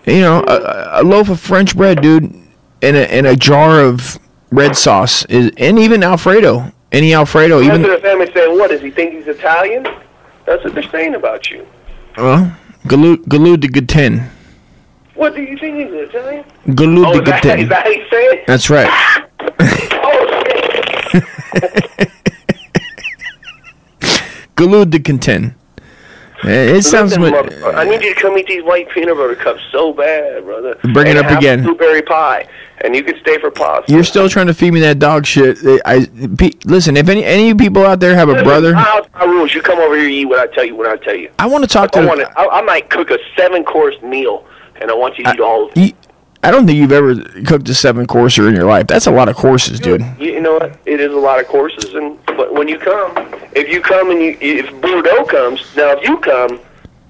[0.06, 2.24] You know, a, a loaf of French bread, dude,
[2.82, 4.18] and a and a jar of
[4.50, 6.72] red sauce is, and even Alfredo.
[6.90, 9.86] Any Alfredo, even the family saying, "What does he think he's Italian?"
[10.46, 11.64] That's what they're saying about you.
[12.16, 12.56] well,
[12.88, 14.22] galou galou de gratin,
[15.14, 16.42] What do you think he's Italian?
[16.66, 18.46] galou Oh, de is that, is that how you say it?
[18.48, 18.90] That's right.
[20.10, 20.42] Oh
[21.12, 22.10] shit!
[24.58, 25.54] Galou to.
[26.44, 27.18] Eh, It sounds.
[27.18, 30.76] Mu- I need you to come eat these white peanut butter cups so bad, brother.
[30.92, 31.64] Bring it up again.
[31.64, 32.46] Blueberry pie,
[32.82, 33.90] and you can stay for pasta.
[33.92, 35.58] You're still trying to feed me that dog shit.
[35.64, 36.06] I, I
[36.64, 36.96] listen.
[36.96, 39.52] If any any people out there have a brother, my rules.
[39.52, 40.76] You come over here, you eat what I tell you.
[40.76, 42.00] When I tell you, I want to talk to.
[42.00, 42.38] I want to.
[42.38, 44.46] I, I might cook a seven-course meal,
[44.80, 45.76] and I want you to eat all of it.
[45.76, 45.92] You-
[46.48, 48.86] I don't think you've ever cooked a seven courser in your life.
[48.86, 50.02] That's a lot of courses, dude.
[50.18, 50.78] You, know what?
[50.86, 53.12] It is a lot of courses, and but when you come,
[53.54, 56.58] if you come and you, if Bordeaux comes, now if you come,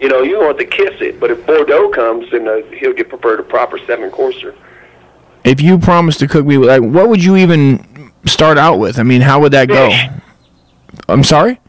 [0.01, 1.21] you know you want to kiss it.
[1.21, 4.57] But if Bordeaux comes, then uh, he'll get prepared a proper seven courser.
[5.45, 8.99] If you promise to cook me, like, what would you even start out with?
[8.99, 9.89] I mean, how would that go?
[11.09, 11.61] I'm sorry,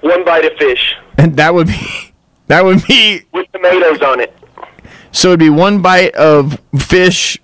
[0.00, 2.12] One bite of fish and that would be
[2.46, 4.34] that would be with tomatoes on it.
[5.12, 7.38] So it'd be one bite of fish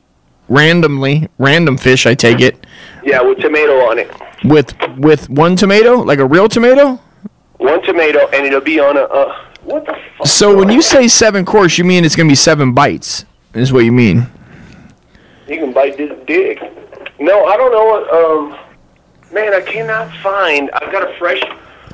[0.48, 2.06] randomly, random fish.
[2.06, 2.66] I take it
[3.04, 4.10] Yeah, with tomato on it.
[4.44, 7.00] with with one tomato, like a real tomato.
[7.58, 10.26] One tomato, and it'll be on a uh, What the fuck?
[10.26, 13.24] So when you say seven course, you mean it's gonna be seven bites?
[13.54, 14.26] Is what you mean?
[15.48, 16.60] You can bite this dick.
[17.18, 18.04] No, I don't know what.
[18.14, 20.70] Um, man, I cannot find.
[20.72, 21.42] I've got a fresh.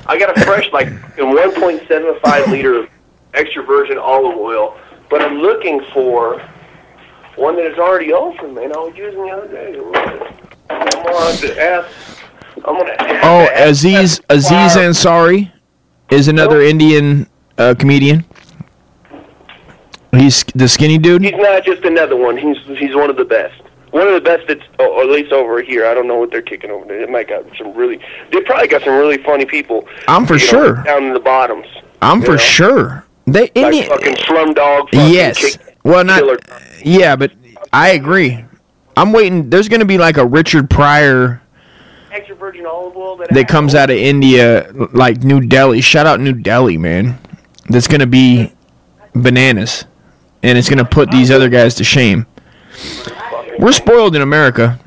[0.05, 2.87] I got a fresh like in 1.75 liter
[3.33, 4.77] extra virgin olive oil,
[5.09, 6.39] but I'm looking for
[7.35, 8.53] one that is already open.
[8.53, 9.77] Man, I was using the other day.
[10.69, 11.89] I'm gonna ask.
[12.65, 12.91] I'm gonna.
[12.91, 13.25] ask.
[13.25, 14.75] Oh, ask Aziz Aziz.
[14.75, 15.51] Ansari
[16.09, 16.69] is another Nope.
[16.69, 18.25] Indian uh, comedian.
[20.13, 21.23] He's the skinny dude.
[21.23, 22.37] He's not just another one.
[22.37, 23.61] He's he's one of the best.
[23.91, 25.85] One of the best that's or or at least over here.
[25.87, 27.05] I don't know what they're kicking over there.
[27.05, 27.99] They might got some really.
[28.31, 29.87] They probably got some really funny people.
[30.07, 30.83] I'm for you know, sure.
[30.83, 31.67] down in the bottoms.
[32.01, 32.37] I'm for know?
[32.37, 33.05] sure.
[33.27, 33.87] They Like Indian.
[33.89, 34.89] fucking slumdog.
[34.91, 35.37] Fucking Yes.
[35.57, 36.19] kick- Well, not.
[36.19, 36.37] killer.
[36.83, 37.31] Yeah, but
[37.73, 38.43] I agree.
[38.97, 39.49] I'm waiting.
[39.49, 41.41] There's gonna be like a Richard Pryor
[42.11, 45.81] Extra virgin olive oil that, that comes out of India, like New Delhi.
[45.81, 47.17] Shout out New Delhi, man.
[47.67, 48.53] That's gonna be
[49.13, 49.83] bananas,
[50.41, 52.25] and it's gonna put these other guys to shame.
[53.59, 54.79] We're spoiled in America.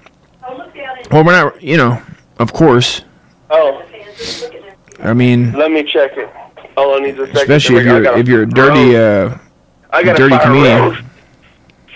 [1.11, 1.61] Well, we're not.
[1.63, 2.01] You know,
[2.39, 3.03] of course.
[3.51, 3.83] Oh,
[5.03, 6.31] I mean, let me check it.
[6.79, 7.41] Hold on, needs a second.
[7.41, 8.97] especially if you're if you're a dirty.
[8.97, 9.37] Uh,
[9.91, 10.79] I got dirty comedian.
[10.81, 11.03] roast.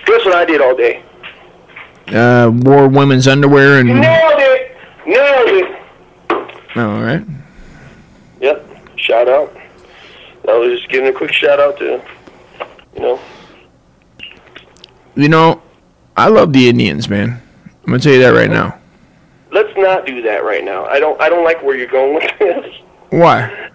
[0.07, 1.05] Guess what I did all day?
[2.09, 3.89] uh, wore women's underwear and.
[3.89, 4.77] Nailed it.
[5.07, 5.79] Nailed it.
[6.75, 7.25] Oh, all right.
[8.41, 8.67] Yep.
[8.97, 9.57] Shout out.
[10.49, 12.03] I was just giving a quick shout out to,
[12.95, 13.21] you know,
[15.15, 15.63] You know,
[16.17, 17.41] I love the Indians, man.
[17.67, 18.79] I'm gonna tell you that right now.
[19.53, 20.87] let's not do that right now.
[20.87, 21.21] I don't.
[21.21, 22.75] I don't like where you're going with this.
[23.11, 23.71] Why?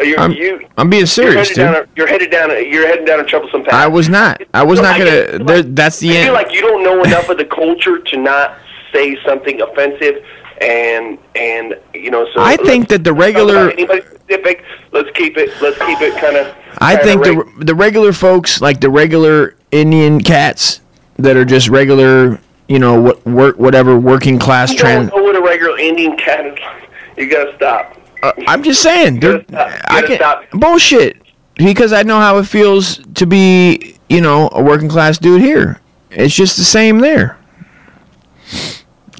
[0.00, 0.66] You're, I'm, you.
[0.76, 1.84] I'm being You're serious, headed, dude.
[1.84, 2.50] a, you're headed down.
[2.52, 3.74] A, you're heading down a troublesome path.
[3.74, 4.40] I was not.
[4.54, 5.10] I was not I gonna.
[5.44, 8.16] There, like- that's the I feel like you don't know enough of the culture to
[8.16, 8.58] not
[8.92, 10.24] say something offensive,
[10.60, 12.26] and and you know.
[12.32, 14.62] So I think that the regular- Anybody specific?
[14.92, 15.50] Let's keep it.
[15.60, 16.54] Let's keep it kind of.
[16.78, 20.80] I think the the regular folks, like the regular Indian cats
[21.16, 25.10] that are just regular, you know, what work whatever working class You trans.
[25.10, 26.88] don't know what a regular Indian cat is like.
[27.16, 27.97] You gotta stop.
[28.22, 29.44] Uh, I'm just saying, stop.
[29.88, 30.44] I can stop.
[30.52, 31.16] bullshit
[31.56, 35.80] because I know how it feels to be, you know, a working class dude here.
[36.10, 37.36] It's just the same there.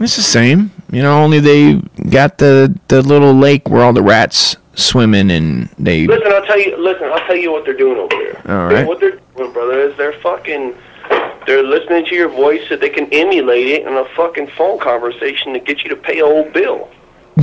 [0.01, 1.23] It's the same, you know.
[1.23, 1.75] Only they
[2.11, 6.07] got the the little lake where all the rats swim in, and they.
[6.07, 6.77] Listen, I'll tell you.
[6.77, 8.43] Listen, I'll tell you what they're doing over there.
[8.49, 8.75] All right.
[8.77, 10.75] They- What they're doing, brother, is they're fucking.
[11.47, 15.53] They're listening to your voice so they can emulate it in a fucking phone conversation
[15.55, 16.89] to get you to pay a old bill.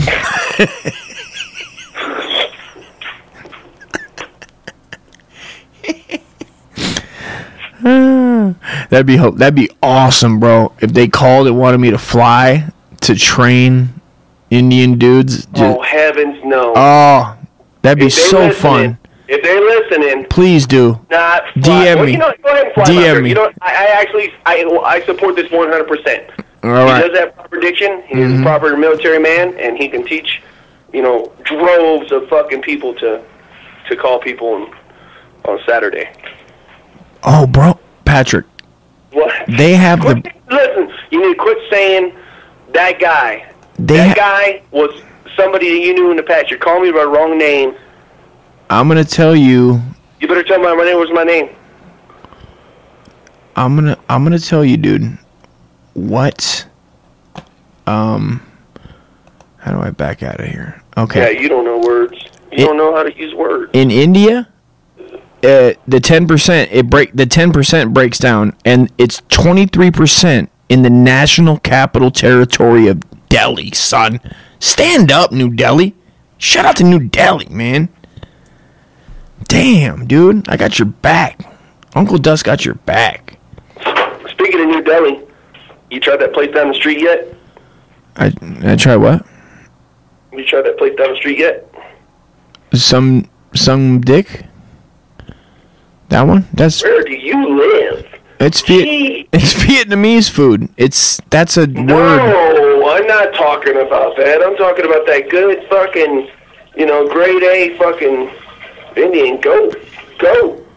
[8.89, 10.73] That'd be that'd be awesome, bro.
[10.79, 12.69] If they called and wanted me to fly
[13.01, 13.89] to train
[14.49, 15.45] Indian dudes.
[15.47, 16.73] Just, oh heavens, no!
[16.75, 17.37] oh,
[17.81, 18.97] that'd be so fun.
[19.27, 20.99] If they're listening, Please do.
[21.09, 21.85] not fly.
[21.87, 22.11] DM well, me.
[22.11, 23.29] You know, go ahead and fly DM me.
[23.29, 25.87] You know, I, I actually, I, I support this 100.
[25.87, 26.29] percent
[26.63, 27.01] All He right.
[27.07, 28.03] does have proper diction.
[28.07, 28.41] He's Mm-hmm.
[28.41, 30.43] a proper military man, and he can teach,
[30.95, 33.21] you know, droves of fucking people to,
[33.89, 34.73] to call people on,
[35.45, 36.09] on Saturday.
[37.23, 38.45] Oh, bro, Patrick,
[39.11, 39.33] What?
[39.57, 42.15] they have Quit, the listen, you need to quit saying
[42.73, 43.51] that guy.
[43.77, 43.97] they.
[43.97, 45.01] that Ha- guy was
[45.35, 46.49] somebody that you knew in the past.
[46.49, 47.75] You're calling me by the wrong name.
[48.69, 49.81] I'm gonna tell you.
[50.21, 51.49] You better tell my, my name was my name.
[53.55, 53.97] I'm gonna.
[54.09, 55.17] I'm gonna tell you, dude.
[55.93, 56.65] What?
[57.87, 58.41] Um.
[59.57, 60.81] How do I back out of here?
[60.97, 61.33] Okay.
[61.33, 62.13] Yeah, you don't know words.
[62.51, 63.71] You It- don't know how to use words.
[63.73, 64.47] in India,
[65.43, 69.91] uh, the ten percent it break the ten percent breaks down, and it's twenty three
[69.91, 73.71] percent in the national capital territory of Delhi.
[73.73, 74.19] Son,
[74.59, 75.93] stand up, New Delhi.
[76.37, 77.89] Shout out to New Delhi, man.
[79.47, 81.39] Damn, dude, I got your back.
[81.93, 83.37] Uncle Dust got your back.
[84.29, 85.19] Speaking of New Delhi,
[85.91, 87.33] you tried that place down the street yet?
[88.17, 88.31] I
[88.63, 89.25] I try what?
[90.37, 91.69] You tried that place down the street yet?
[92.73, 94.45] Some some dick.
[96.09, 96.47] That one?
[96.53, 98.05] That's Where do you live?
[98.39, 100.69] it's Viet, it's Vietnamese food.
[100.77, 101.73] It's that's a word.
[101.87, 104.41] No, I'm not talking about that.
[104.43, 106.29] I'm talking about that good fucking,
[106.77, 108.29] you know, grade A fucking
[108.97, 109.75] Indian goat,
[110.19, 110.67] goat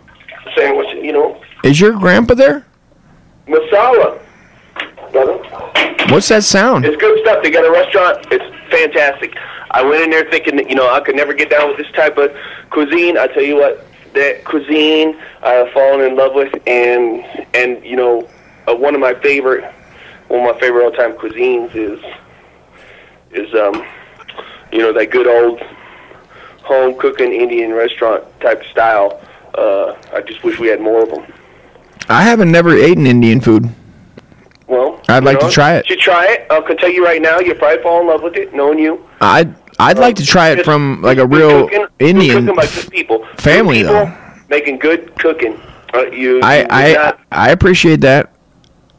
[0.56, 0.88] sandwich.
[1.02, 2.64] You know, Is your grandpa there?
[3.48, 4.20] masala,
[5.12, 5.38] brother.
[6.12, 6.84] What's that sound?
[6.84, 7.42] It's good stuff.
[7.42, 8.26] They got a restaurant.
[8.30, 9.36] It's fantastic.
[9.70, 11.90] I went in there thinking that you know I could never get down with this
[11.92, 12.34] type of
[12.70, 13.18] cuisine.
[13.18, 17.96] I tell you what, that cuisine I have fallen in love with, and and you
[17.96, 18.28] know,
[18.66, 19.70] uh, one of my favorite,
[20.28, 22.00] one of my favorite all time cuisines is
[23.32, 23.84] is um,
[24.72, 25.60] you know that good old
[26.62, 29.20] home cooking Indian restaurant type style.
[29.54, 31.32] Uh, I just wish we had more of them.
[32.08, 33.68] I haven't never eaten Indian food.
[34.68, 35.88] Well, I'd like to try it.
[35.88, 36.46] You should try it.
[36.50, 39.04] I can tell you right now, you'll probably fall in love with it, knowing you.
[39.20, 42.46] I'd I'd like to try it from like a real cooking, Indian.
[42.46, 43.18] cooking by good people.
[43.20, 44.14] Good family, people though.
[44.48, 45.58] Making good cooking.
[45.94, 48.32] Uh, you, I you I not- I appreciate that.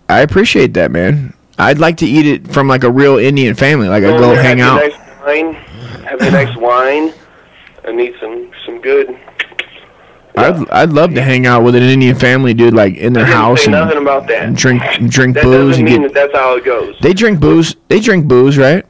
[0.08, 1.34] I appreciate that, man.
[1.60, 3.88] I'd like to eat it from like a real Indian family.
[3.90, 4.90] Like I go hang have out.
[4.90, 5.54] Nice wine,
[6.06, 7.14] have your nice wine,
[7.84, 9.20] and eat some some good.
[10.40, 12.74] I'd I'd love to hang out with an Indian family, dude.
[12.74, 14.44] Like in their house say nothing and, about that.
[14.44, 16.14] and drink drink that booze doesn't and mean get.
[16.14, 16.96] that that's how it goes.
[17.02, 17.76] They drink booze.
[17.88, 18.86] They drink booze, right?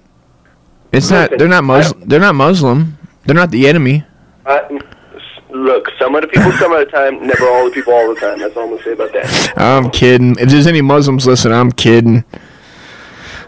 [0.91, 1.31] It's not.
[1.37, 2.07] They're not Muslim.
[2.07, 2.97] They're not Muslim.
[3.25, 4.05] They're not the enemy.
[4.45, 4.79] I,
[5.51, 8.19] look, some of the people some of the time, never all the people all the
[8.19, 8.39] time.
[8.39, 9.53] That's all I'm gonna say about that.
[9.57, 10.31] I'm kidding.
[10.39, 12.23] If there's any Muslims listen, I'm kidding.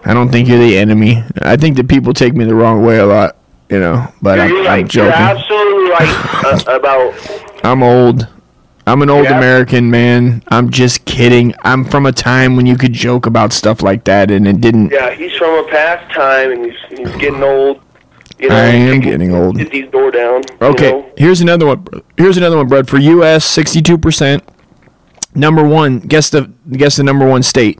[0.03, 1.23] I don't think you're the enemy.
[1.41, 3.37] I think that people take me the wrong way a lot,
[3.69, 4.11] you know.
[4.21, 4.93] But I'm, you're I'm right.
[4.93, 5.13] You're joking.
[5.13, 7.50] absolutely right uh, about.
[7.63, 8.27] I'm old.
[8.87, 9.37] I'm an old Yeah.
[9.37, 10.43] American man.
[10.47, 11.53] I'm just kidding.
[11.63, 14.91] I'm from a time when you could joke about stuff like that, and it didn't.
[14.91, 17.79] Yeah, he's from a past time, and he's he's getting old.
[18.39, 19.57] You know, I am getting old.
[19.57, 20.41] Get these door down.
[20.61, 21.05] you Okay, know.
[21.15, 21.85] here's another one.
[22.17, 22.89] Here's another one, Brad.
[22.89, 24.43] For U.S., 62 percent.
[25.35, 25.99] Number one.
[25.99, 27.79] Guess the guess the number one state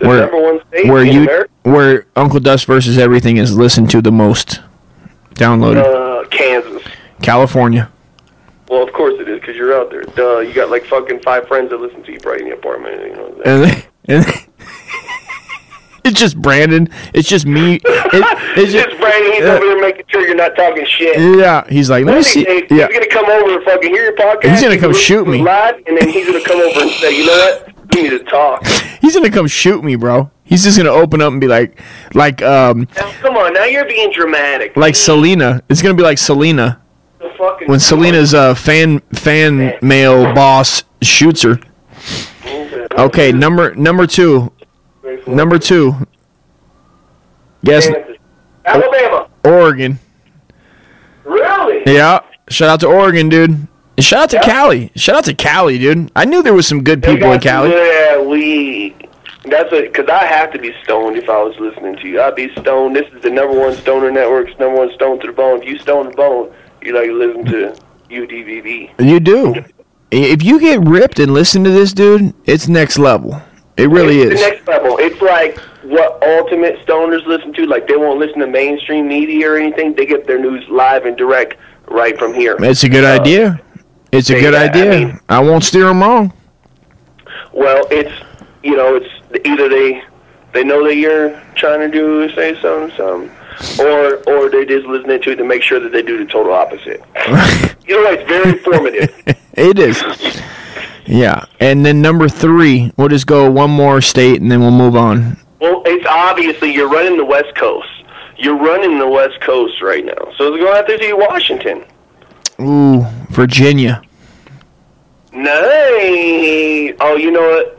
[0.00, 3.88] The where- number one state where you America, where Uncle Dust versus everything is listened
[3.90, 4.60] to the most.
[5.36, 5.84] Downloaded.
[5.84, 6.82] uh, Kansas.
[7.22, 7.90] California.
[8.68, 10.02] Well, of course it is, because you're out there.
[10.02, 13.00] Duh, you got like fucking five friends that listen to you probably in the apartment.
[13.02, 13.42] You know.
[13.44, 14.24] And, and
[16.04, 16.88] it's just Brandon.
[17.12, 17.74] It's just me.
[17.76, 19.32] It, it's It's just just Brandon.
[19.32, 19.52] He's Yeah.
[19.54, 21.18] over there making sure you're not talking shit.
[21.38, 21.64] yeah.
[21.68, 22.44] He's like, let me see.
[22.44, 22.86] Hey, Yeah.
[22.86, 24.50] He's gonna come over and fucking hear your podcast.
[24.50, 25.42] He's gonna come shoot me.
[25.42, 27.74] live, and then he's gonna come over and say, you know what?
[27.96, 28.64] You need to talk.
[29.00, 30.30] He's gonna come shoot me, bro.
[30.44, 31.80] He's just gonna open up and be like,
[32.14, 34.76] like, um, Now, come on, now you're being dramatic.
[34.76, 35.60] like Selena.
[35.68, 36.80] It's gonna be like Selena
[37.66, 41.58] when Selena's uh, fan fan mail boss shoots her.
[42.92, 44.52] Okay, number number two.
[45.26, 45.94] Number two.
[47.64, 47.88] Guess
[48.64, 49.28] Alabama.
[49.44, 49.98] Oregon.
[51.24, 51.82] Really?
[51.86, 52.20] Yeah.
[52.48, 53.50] Shout out to Oregon, dude.
[53.50, 54.40] And shout out to.
[54.40, 54.90] Cali.
[54.96, 56.10] Shout out to Cali, dude.
[56.16, 57.70] I knew there was some good people in Cali.
[57.70, 58.96] Yeah, we.
[59.44, 59.92] That's it.
[59.92, 62.20] Because I have to be stoned if I was listening to you.
[62.20, 62.96] I'd be stoned.
[62.96, 65.62] This is the number one stoner network's number one stone to the bone.
[65.62, 66.52] If you stone the bone,
[66.82, 67.74] you like listen to
[68.10, 68.90] UDVE.
[68.98, 69.64] You do.
[70.10, 73.40] If you get ripped and listen to this, dude, it's next level.
[73.76, 74.40] It really it's is.
[74.40, 74.98] the next level.
[74.98, 77.66] It's like what ultimate stoners listen to.
[77.66, 79.94] Like they won't listen to mainstream media or anything.
[79.94, 81.56] They get their news live and direct
[81.88, 82.56] right from here.
[82.60, 83.60] It's a good Uh, idea.
[84.12, 84.90] It's a good I idea.
[84.90, 86.32] mean- I won't steer them wrong.
[87.52, 88.12] Well, it's
[88.62, 90.02] you know, it's either they
[90.52, 93.30] they know that you're trying to do say something, something,
[93.78, 96.52] or or they just listening to it to make sure that they do the total
[96.52, 97.02] opposite.
[97.86, 99.22] you know, it's very informative.
[99.54, 100.02] it is.
[101.06, 101.44] Yeah.
[101.60, 105.36] And then number three, we'll just go one more state and then we'll move on.
[105.60, 107.88] well, it's obviously you're running the West Coast.
[108.38, 111.84] You're running the West Coast right now, so it's going out there to Washington.
[112.60, 114.02] Ooh, Virginia.
[115.32, 116.94] Nice.
[117.00, 117.76] Oh, you know what?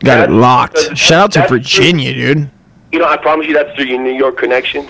[0.00, 0.96] Got it locked.
[0.96, 2.50] Shout out to that's- Virginia, dude.
[2.92, 4.88] You know, I promise you that's through your New York connections.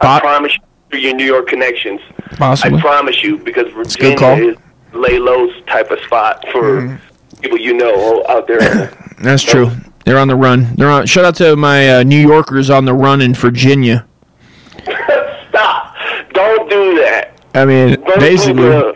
[0.00, 2.00] I promise you through your New York connections.
[2.40, 3.70] I promise you, because.
[3.72, 4.56] Virginia is
[4.92, 7.40] lay low's type of spot for Mm-hmm.
[7.40, 8.58] people you know out there.
[9.22, 9.70] That's true.
[10.04, 10.74] They're on the run.
[10.76, 11.06] They're on.
[11.06, 14.06] Shout out to my uh, New Yorkers on the run in Virginia.
[15.48, 15.94] Stop!
[16.32, 17.40] Don't do that.
[17.54, 18.94] I mean, Don't basically.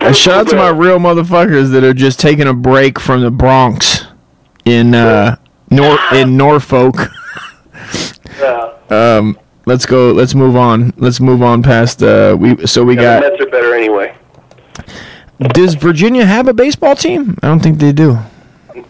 [0.00, 3.30] And shout out to my real motherfuckers that are just taking a break from the
[3.30, 4.04] Bronx
[4.66, 5.36] in uh
[5.70, 6.96] Nor in Norfolk.
[8.38, 8.70] Yeah.
[8.90, 10.92] Um let's go let's move on.
[10.96, 14.14] Let's move on past uh we so we the got Mets are better anyway.
[15.52, 17.36] Does Virginia have a baseball team?
[17.42, 18.18] I don't think they do.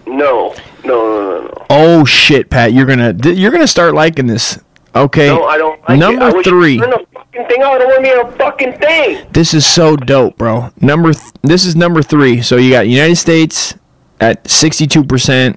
[0.07, 0.55] No,
[0.85, 1.66] no, no, no, no.
[1.70, 4.59] Oh shit, Pat, you're going to you're to start liking this.
[4.95, 5.27] Okay.
[5.27, 6.37] No, I don't like Number it.
[6.37, 6.72] I 3.
[6.75, 7.75] You turn the fucking thing on.
[7.75, 9.27] I don't want be a fucking thing.
[9.33, 10.70] This is so dope, bro.
[10.81, 12.43] Number th- this is number 3.
[12.43, 13.75] So you got United States
[14.20, 15.57] at 62%,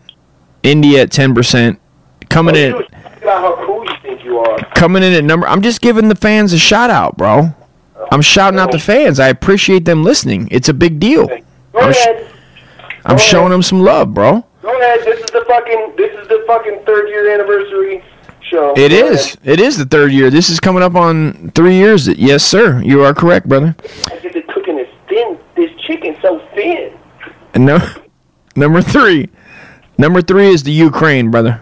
[0.64, 1.78] India at 10%,
[2.30, 2.74] coming You in
[3.22, 3.86] about how cool
[4.28, 4.58] you are.
[4.76, 5.48] coming in at number.
[5.48, 7.54] I'm just giving the fans a shout out, bro.
[8.12, 9.20] I'm shouting out the fans.
[9.20, 10.48] I appreciate them listening.
[10.52, 11.28] It's a big deal.
[11.28, 11.36] Go
[11.80, 12.32] I'm sh- ahead.
[13.06, 13.54] I'm Go showing ahead.
[13.54, 14.46] them some love, bro.
[14.62, 15.00] Go ahead.
[15.06, 15.94] This is the fucking.
[15.98, 18.04] This is the fucking third year anniversary
[18.42, 18.74] show.
[18.78, 19.26] It Go is.
[19.36, 19.40] ahead.
[19.44, 20.30] It is the third year.
[20.30, 22.08] This is coming up on three years.
[22.08, 22.82] Yes, sir.
[22.82, 23.76] You are correct, brother.
[24.08, 25.38] I get the cooking is thin.
[25.56, 26.94] This chicken so thin.
[27.56, 27.80] No,
[28.56, 29.30] number three.
[29.98, 31.60] Number three is the Ukraine, brother.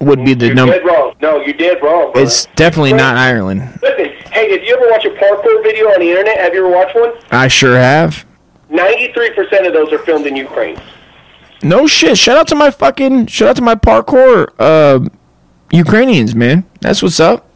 [0.00, 0.80] would be the number.
[1.20, 2.12] No, you're dead wrong.
[2.12, 2.26] Brother.
[2.26, 3.60] It's definitely not Ireland.
[3.80, 6.38] Listen, hey, did you ever watch a parkour video on the internet?
[6.38, 7.12] Have you ever watched one?
[7.30, 8.26] I sure have.
[8.70, 10.80] Ninety-three percent of those are filmed in Ukraine.
[11.62, 12.18] No shit.
[12.18, 15.08] Shout out to my fucking shout out to my parkour uh
[15.72, 16.64] Ukrainians, man.
[16.80, 17.48] That's what's up.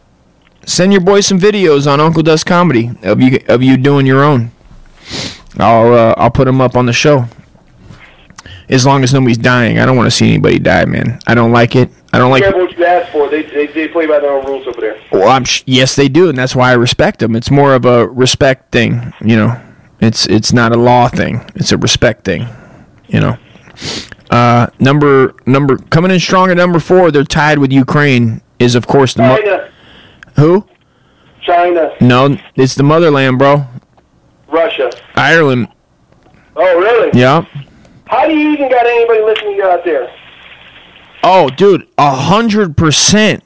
[0.66, 4.22] Send your boy some videos on Uncle Dust Comedy of you of you doing your
[4.22, 4.52] own.
[5.58, 7.26] I'll uh, I'll put them up on the show.
[8.68, 11.18] As long as nobody's dying, I don't want to see anybody die, man.
[11.26, 11.90] I don't like it.
[12.12, 12.44] I don't like.
[12.44, 13.28] Careful what you ask for.
[13.28, 15.00] They, they they play by their own rules over there.
[15.10, 17.34] Well, I'm sh- yes, they do, and that's why I respect them.
[17.34, 19.60] It's more of a respect thing, you know.
[20.00, 21.44] It's it's not a law thing.
[21.56, 22.46] It's a respect thing,
[23.08, 23.36] you know.
[24.30, 27.10] Uh, number number coming in strong at number four.
[27.10, 28.42] They're tied with Ukraine.
[28.58, 29.70] Is of course the China,
[30.36, 30.66] who?
[31.42, 33.64] China, No, it's the motherland, bro.
[34.48, 34.90] Russia.
[35.14, 35.68] Ireland.
[36.54, 37.18] Oh, really?
[37.18, 37.44] Yeah.
[38.06, 40.12] How do you even got anybody listening to you out there?
[41.22, 43.42] Oh, dude, a hundred percent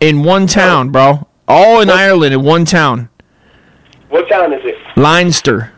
[0.00, 1.26] in one town, bro.
[1.48, 3.08] All in Ireland in one town.
[4.10, 4.76] What town is it?
[4.96, 5.72] Leinster.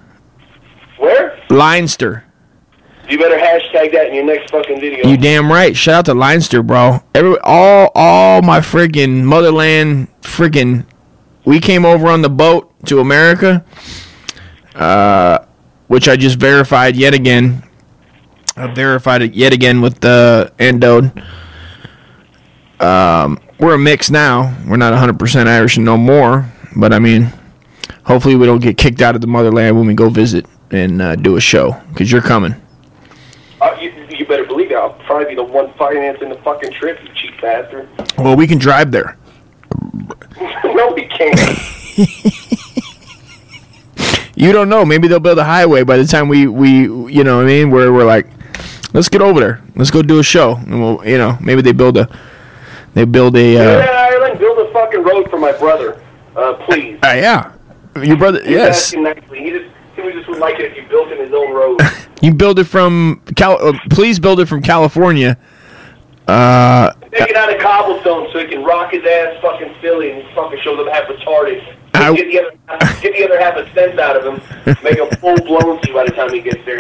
[0.99, 1.39] Where?
[1.51, 2.25] Leinster.
[3.09, 5.07] You better hashtag that in your next fucking video.
[5.07, 5.77] You damn right.
[5.77, 7.01] Shout out to Leinster, bro.
[7.15, 10.87] Every all all my friggin' motherland friggin'
[11.45, 13.65] we came over on the boat to America.
[14.75, 15.39] Uh
[15.87, 17.63] which I just verified yet again.
[18.57, 21.23] I verified it yet again with the endode.
[22.81, 24.57] Um we're a mix now.
[24.67, 27.31] We're not 100% Irish and no more, but I mean
[28.05, 31.15] hopefully we don't get kicked out of the motherland when we go visit and uh,
[31.17, 32.55] do a show cuz you're coming.
[33.65, 34.75] Uh, you, you better believe it.
[34.77, 37.89] I'll probably be the one financing the fucking trip, you cheap bastard.
[38.19, 39.17] Well, we can drive there.
[40.65, 41.41] no, we can't.
[44.37, 44.85] You don't know.
[44.85, 47.71] Maybe they'll build a highway by the time we, we you know what I mean,
[47.71, 48.27] where we're like,
[48.93, 49.63] let's get over there.
[49.77, 50.57] Let's go do a show.
[50.57, 52.09] And we'll, you know, maybe they build a,
[52.95, 56.03] they build a, Yeah, uh, Ireland, build a fucking road for my brother,
[56.37, 56.99] uh, please.
[57.05, 57.53] uh, yeah.
[58.03, 58.87] Your brother, He's yes.
[58.89, 59.39] asking nicely.
[59.39, 61.79] He just, he just would like it if you built him his own road.
[62.25, 65.37] You build it from, Cal- uh, please build it from California.
[66.27, 70.35] Uh, Take it out of cobblestone so he can rock his ass fucking Philly and
[70.35, 71.77] fucking show them half retarded.
[71.93, 74.77] I- Get the, other, get the other half a sense out of him.
[74.83, 76.79] Make him full blown to you by the time he gets there.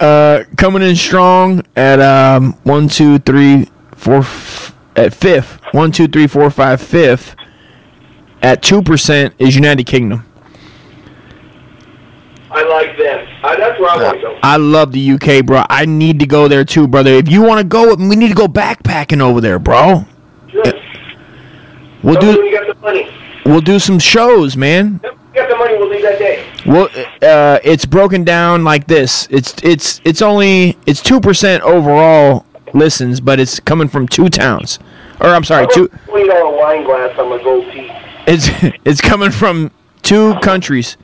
[0.00, 5.58] uh, coming in strong at, um, one, two, three, four, f- at fifth.
[5.72, 7.34] One, two, three, four, five, fifth.
[8.42, 10.24] At 2% is United Kingdom.
[12.50, 13.26] I like them.
[13.44, 14.38] I, that's where I want to go.
[14.42, 15.64] I love the UK, bro.
[15.68, 17.10] I need to go there too, brother.
[17.12, 20.04] If you want to go, we need to go backpacking over there, bro.
[20.48, 20.76] Just
[22.02, 23.10] We'll do you got the money.
[23.44, 25.00] we'll do some shows, man.
[25.02, 26.46] You got the money, we'll leave that day.
[26.64, 26.88] Well,
[27.22, 29.26] uh, it's broken down like this.
[29.30, 34.78] It's it's it's only it's two percent overall listens, but it's coming from two towns,
[35.20, 35.88] or I'm sorry, two.
[36.06, 37.90] Twenty dollar wine glass on my gold teeth.
[38.26, 38.48] It's
[38.84, 39.70] it's coming from
[40.02, 40.96] two countries.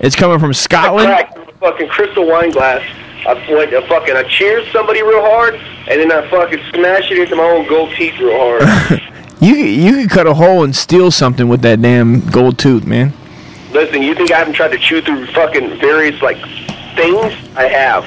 [0.00, 1.06] It's coming from I Scotland.
[1.08, 2.82] cracked a fucking crystal wine glass.
[3.26, 7.18] I went I fucking I cheered somebody real hard, and then I fucking smashed it
[7.18, 9.00] into my own gold teeth real hard.
[9.42, 13.14] You you could cut a hole and steal something with that damn gold tooth, man.
[13.72, 16.36] Listen, you think I haven't tried to chew through fucking various like
[16.94, 17.32] things?
[17.56, 18.04] I have.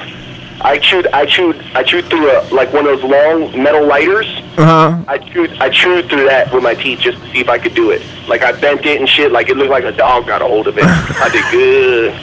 [0.64, 4.26] I chewed, I chewed, I chewed through a like one of those long metal lighters.
[4.56, 5.04] Uh huh.
[5.06, 7.74] I chewed, I chewed through that with my teeth just to see if I could
[7.74, 8.00] do it.
[8.28, 9.30] Like I bent it and shit.
[9.30, 10.84] Like it looked like a dog got a hold of it.
[10.86, 12.14] I did good.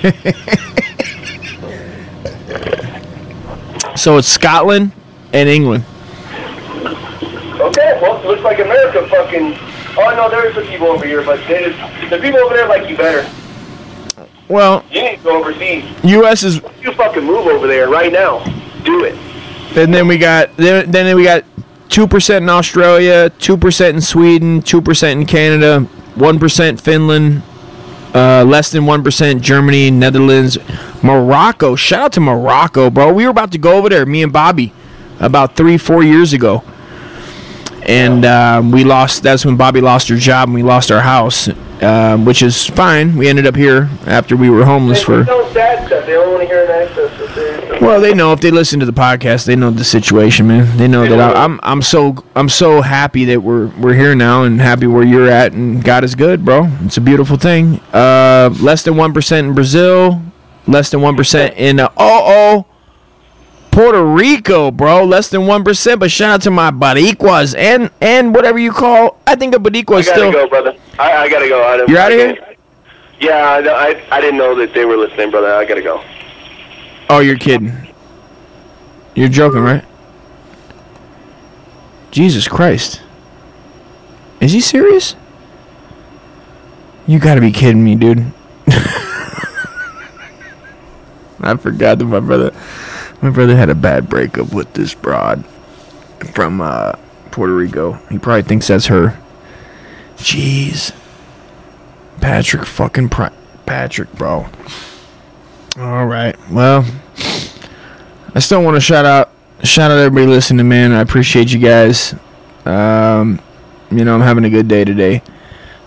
[3.98, 4.92] So it's Scotland
[5.32, 5.86] and England.
[7.62, 9.56] Okay, well, it looks like America fucking
[9.98, 12.68] Oh no, there are some people over here, but they just, the people over there
[12.68, 13.30] like you better.
[14.52, 15.86] Well, You need to go overseas.
[16.04, 16.44] U.S.
[16.44, 18.44] is, You fucking move over there right now.
[18.84, 19.16] Do it.
[19.78, 21.46] and then we got then then we got
[21.88, 25.82] two percent in Australia, two percent in Sweden, two percent in Canada,
[26.16, 27.44] one percent Finland,
[28.14, 30.58] uh, less than one percent Germany, Netherlands,
[31.04, 31.76] Morocco.
[31.76, 33.14] Shout out to Morocco, bro.
[33.14, 34.74] We were about to go over there, me and Bobby,
[35.20, 36.64] about three four years ago.
[37.84, 39.24] And um, we lost.
[39.24, 41.48] That's when Bobby lost her job, and we lost our house,
[41.82, 43.16] um, which is fine.
[43.18, 45.24] We ended up here after we were homeless for.
[45.24, 46.06] don't sad stuff.
[46.06, 47.18] They don't want to hear nice stuff.
[47.18, 50.48] So they- Well, they know if they listen to the podcast, they know the situation,
[50.48, 50.78] man.
[50.78, 54.44] They know that I, I'm I'm so I'm so happy that we're we're here now
[54.44, 56.68] and happy where you're at and God is good, bro.
[56.82, 57.80] It's a beautiful thing.
[57.94, 60.22] Uh, less than one percent in Brazil,
[60.68, 62.66] less than one percent in uh, oh oh
[63.72, 65.04] Puerto Rico, bro.
[65.06, 66.00] Less than one percent.
[66.00, 69.18] But shout out to my Boricuas and and whatever you call.
[69.26, 70.32] I think a Boricua I gotta still.
[70.32, 70.76] go, brother.
[71.00, 71.64] I, I gotta go.
[71.64, 72.56] I don't- You're outta I here?
[73.22, 75.54] Yeah, I, I I didn't know that they were listening, brother.
[75.54, 76.04] I gotta go.
[77.10, 77.72] Oh, you're kidding.
[79.16, 79.84] You're joking, right?
[82.12, 83.02] Jesus Christ.
[84.42, 85.16] Is he serious?
[87.08, 88.20] You gotta be kidding me, dude.
[91.44, 92.52] I forgot that my brother
[93.22, 95.46] my brother had a bad breakup with this broad
[96.34, 96.94] from uh,
[97.32, 97.94] Puerto Rico.
[98.10, 99.20] He probably thinks that's her.
[100.18, 100.94] Jeez.
[102.20, 103.34] Patrick fucking Pri-
[103.66, 104.48] Patrick, bro.
[105.80, 106.36] All right.
[106.50, 106.86] Well,
[108.36, 109.32] I still want to shout out
[109.64, 110.92] shout out everybody listening, man.
[110.92, 112.14] I appreciate you guys.
[112.66, 113.40] Um,
[113.90, 115.22] you know, I'm having a good day today,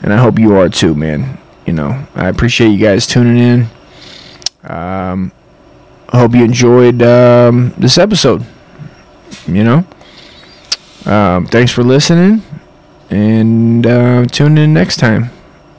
[0.02, 1.38] and I hope you are too, man.
[1.66, 3.66] You know, I appreciate you guys tuning in.
[4.64, 5.32] Um,
[6.08, 8.44] I hope you enjoyed um, this episode.
[9.46, 9.86] You know,
[11.06, 12.42] um, thanks for listening,
[13.10, 15.30] and uh, tune in next time.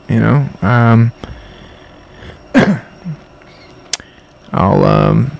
[0.09, 1.11] You know, um,
[4.51, 5.31] I'll um,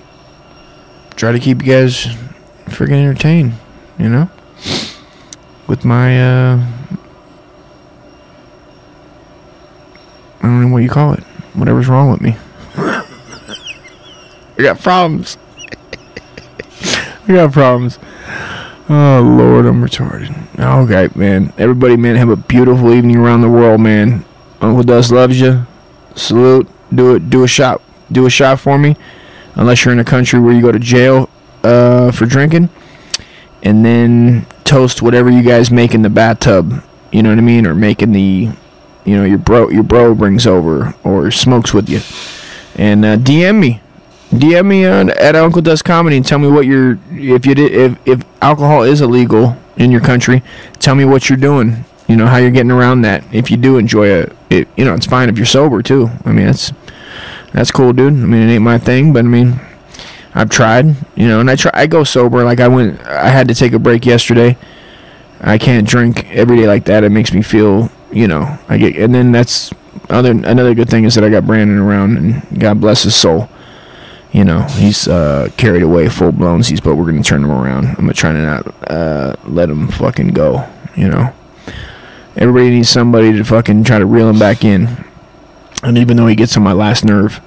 [1.14, 2.06] try to keep you guys
[2.66, 3.54] freaking entertained,
[3.98, 4.30] you know,
[5.66, 6.66] with my uh,
[10.40, 11.24] I don't know what you call it.
[11.54, 12.36] Whatever's wrong with me.
[14.58, 15.36] I got problems.
[17.28, 17.98] I got problems.
[18.88, 20.32] Oh Lord, I'm retarded.
[20.58, 21.52] Okay, man.
[21.58, 24.24] Everybody, man, have a beautiful evening around the world, man.
[24.60, 25.66] Uncle Dust loves you.
[26.14, 26.68] Salute.
[26.94, 27.28] Do it.
[27.28, 27.82] Do a shot.
[28.10, 28.96] Do a shot for me.
[29.56, 31.28] Unless you're in a country where you go to jail
[31.64, 32.68] uh, for drinking,
[33.62, 36.82] and then toast whatever you guys make in the bathtub.
[37.10, 37.66] You know what I mean?
[37.66, 38.50] Or making the,
[39.04, 42.00] you know, your bro your bro brings over or smokes with you,
[42.76, 43.80] and uh, DM me.
[44.30, 47.72] DM me on, at Uncle Dust Comedy and tell me what you're if you did
[47.72, 50.42] if if alcohol is illegal in your country.
[50.80, 51.84] Tell me what you're doing.
[52.08, 53.24] You know how you're getting around that.
[53.32, 56.10] If you do enjoy it, it you know it's fine if you're sober too.
[56.24, 56.72] I mean that's
[57.52, 58.14] that's cool, dude.
[58.14, 59.60] I mean it ain't my thing, but I mean
[60.34, 60.86] I've tried.
[61.16, 61.70] You know, and I try.
[61.72, 62.42] I go sober.
[62.42, 63.00] Like I went.
[63.06, 64.56] I had to take a break yesterday.
[65.40, 67.04] I can't drink every day like that.
[67.04, 67.90] It makes me feel.
[68.12, 68.96] You know, I get.
[68.96, 69.72] And then that's
[70.10, 73.48] other another good thing is that I got Brandon around, and God bless his soul
[74.36, 76.62] you know, he's uh, carried away full blown.
[76.62, 77.86] He's, but we're gonna turn him around.
[77.86, 80.68] I'm gonna try to not uh, let him fucking go.
[80.94, 81.32] You know,
[82.36, 85.06] everybody needs somebody to fucking try to reel him back in.
[85.82, 87.40] And even though he gets on my last nerve,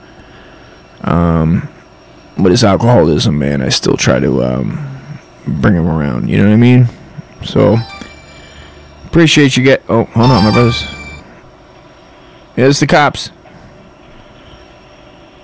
[1.01, 1.69] um,
[2.37, 4.99] with his alcoholism, man, I still try to um,
[5.45, 6.27] bring him around.
[6.27, 6.87] You know what I mean?
[7.43, 7.77] So
[9.05, 9.83] appreciate you get.
[9.87, 10.81] Oh, hold on, my brothers.
[12.57, 13.29] Yeah, it's the cops.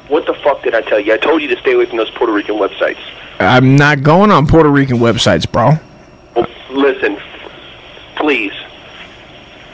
[0.08, 1.14] What the fuck did I tell you?
[1.14, 3.00] I told you to stay away from those Puerto Rican websites.
[3.40, 5.74] I'm not going on Puerto Rican websites, bro.
[6.36, 7.20] Well, listen,
[8.16, 8.54] please,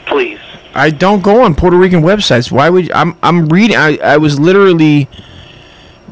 [0.06, 0.40] please.
[0.74, 2.50] I don't go on Puerto Rican websites.
[2.50, 5.08] Why would I'm I'm reading I, I was literally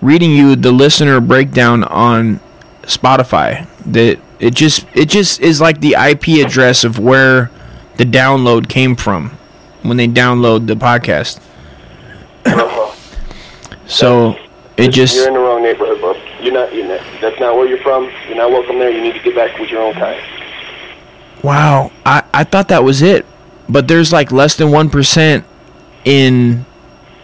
[0.02, 2.40] reading you the listener breakdown on
[2.82, 3.66] Spotify.
[3.86, 7.50] That it just it just is like the IP address of where
[7.96, 9.30] the download came from
[9.82, 11.40] when they download the podcast.
[13.90, 14.38] So
[14.76, 16.14] it just You're in the wrong neighborhood, bro.
[16.40, 16.72] You're not.
[16.72, 17.00] You're not.
[17.20, 18.10] That's not where you're from.
[18.28, 18.90] You're not welcome there.
[18.90, 20.22] You need to get back with your own kind.
[21.42, 23.26] Wow, I, I thought that was it.
[23.68, 25.44] But there's like less than 1%
[26.04, 26.66] in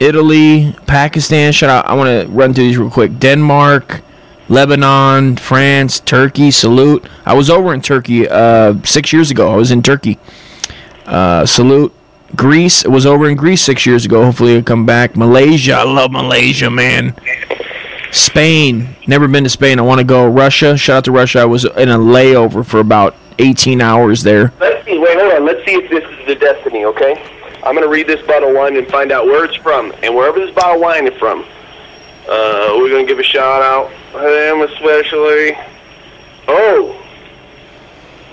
[0.00, 1.52] Italy, Pakistan.
[1.52, 1.86] Shout out.
[1.86, 3.18] I want to run through these real quick.
[3.18, 4.02] Denmark,
[4.48, 7.06] Lebanon, France, Turkey, salute.
[7.24, 9.52] I was over in Turkey uh, six years ago.
[9.52, 10.18] I was in Turkey.
[11.04, 11.92] Uh, salute.
[12.36, 12.84] Greece.
[12.84, 14.24] Was over in Greece six years ago.
[14.24, 15.16] Hopefully it'll come back.
[15.16, 15.74] Malaysia.
[15.74, 17.14] I love Malaysia, man.
[18.12, 18.96] Spain.
[19.06, 19.78] Never been to Spain.
[19.78, 20.26] I want to go.
[20.26, 20.76] Russia.
[20.76, 21.40] Shout out to Russia.
[21.40, 24.52] I was in a layover for about 18 hours there.
[24.60, 24.98] Let's see.
[24.98, 25.44] Wait, hold on.
[25.44, 27.22] let's see if this is the destiny, okay?
[27.62, 30.38] I'm gonna read this bottle of wine and find out where it's from, and wherever
[30.38, 31.40] this bottle of wine is from,
[32.28, 33.90] uh, we're gonna give a shout out.
[34.12, 35.58] To him especially.
[36.48, 37.02] Oh,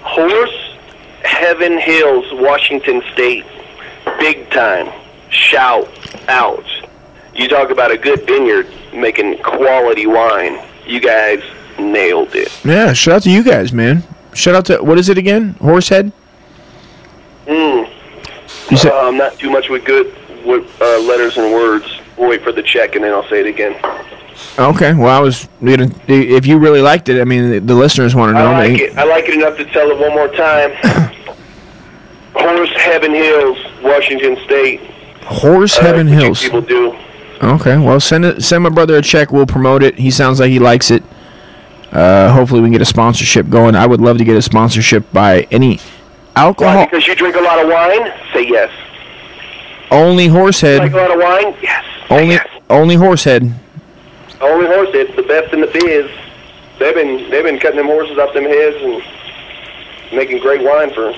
[0.03, 0.75] Horse
[1.23, 3.43] Heaven Hills, Washington State,
[4.23, 4.87] big time.
[5.29, 5.89] Shout
[6.29, 6.63] out.
[7.35, 10.59] You talk about a good vineyard making quality wine.
[10.85, 11.41] You guys
[11.77, 12.49] nailed it.
[12.63, 14.03] Yeah, shout out to you guys, man.
[14.33, 15.55] Shout out to what is it again?
[15.59, 16.13] Horsehead.
[17.47, 17.89] Mm.
[18.71, 20.07] You said Um, not too much with good
[20.45, 21.85] with uh, letters and words.
[22.17, 23.73] We'll wait for the check and then I'll say it again.
[24.57, 24.93] okay.
[24.93, 25.89] Well, I was gonna.
[26.07, 28.51] If you really liked it, I mean, the, the listeners want to know.
[28.53, 28.97] I like They- it.
[28.97, 30.71] I like it enough to tell it one more time.
[32.35, 34.81] Horse Heaven Hills, Washington State.
[35.23, 36.41] Horse Uh, Heaven Hills.
[36.41, 36.95] People do.
[37.41, 37.77] Okay.
[37.77, 38.43] Well, send it.
[38.43, 39.31] Send my brother a check.
[39.31, 39.97] We'll promote it.
[39.97, 41.03] He sounds like he likes it.
[41.91, 43.75] Uh, hopefully, we can get a sponsorship going.
[43.75, 45.83] I would love to get a sponsorship by any Why?
[46.35, 48.11] alcohol Because you drink a lot of wine?
[48.33, 48.71] Say yes.
[49.91, 50.79] only Horsehead.
[50.79, 51.55] Like a lot of wine?
[51.61, 51.85] Yes.
[52.09, 52.47] Only yes.
[52.69, 53.53] only Horsehead.
[54.41, 56.09] Only horse it's the best in the biz.
[56.79, 59.01] They've been they've been cutting them horses off them heads and
[60.17, 61.13] making great wine for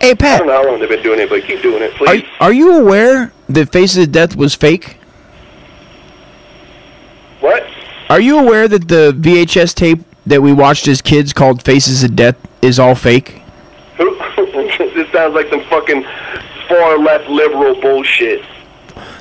[0.00, 0.36] Hey Pat.
[0.36, 2.24] I don't know how long they've been doing it, but keep doing it, please.
[2.40, 4.96] are you aware that Faces of Death was fake?
[7.40, 7.66] What?
[8.08, 12.16] Are you aware that the VHS tape that we watched as kids called Faces of
[12.16, 13.42] Death is all fake?
[14.94, 16.04] This sounds like some fucking
[16.68, 18.44] far left liberal bullshit.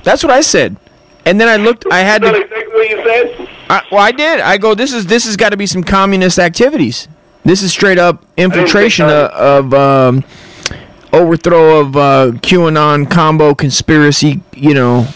[0.03, 0.77] That's what I said.
[1.25, 1.85] And then I looked.
[1.91, 2.43] I had Is that to.
[2.43, 3.49] exactly what you said?
[3.69, 4.39] I, well, I did.
[4.39, 4.73] I go.
[4.73, 7.07] This is this has got to be some communist activities.
[7.43, 10.23] This is straight up infiltration of, of um,
[11.13, 14.41] overthrow of uh, QAnon combo conspiracy.
[14.55, 15.07] You know,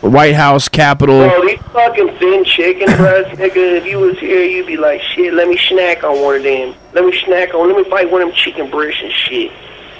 [0.00, 1.28] White House Capitol.
[1.28, 5.34] Bro, these fucking thin chicken breasts, nigga, if you was here, you'd be like, shit,
[5.34, 6.74] let me snack on one of them.
[6.92, 9.52] Let me snack on, let me bite one of them chicken breasts and shit.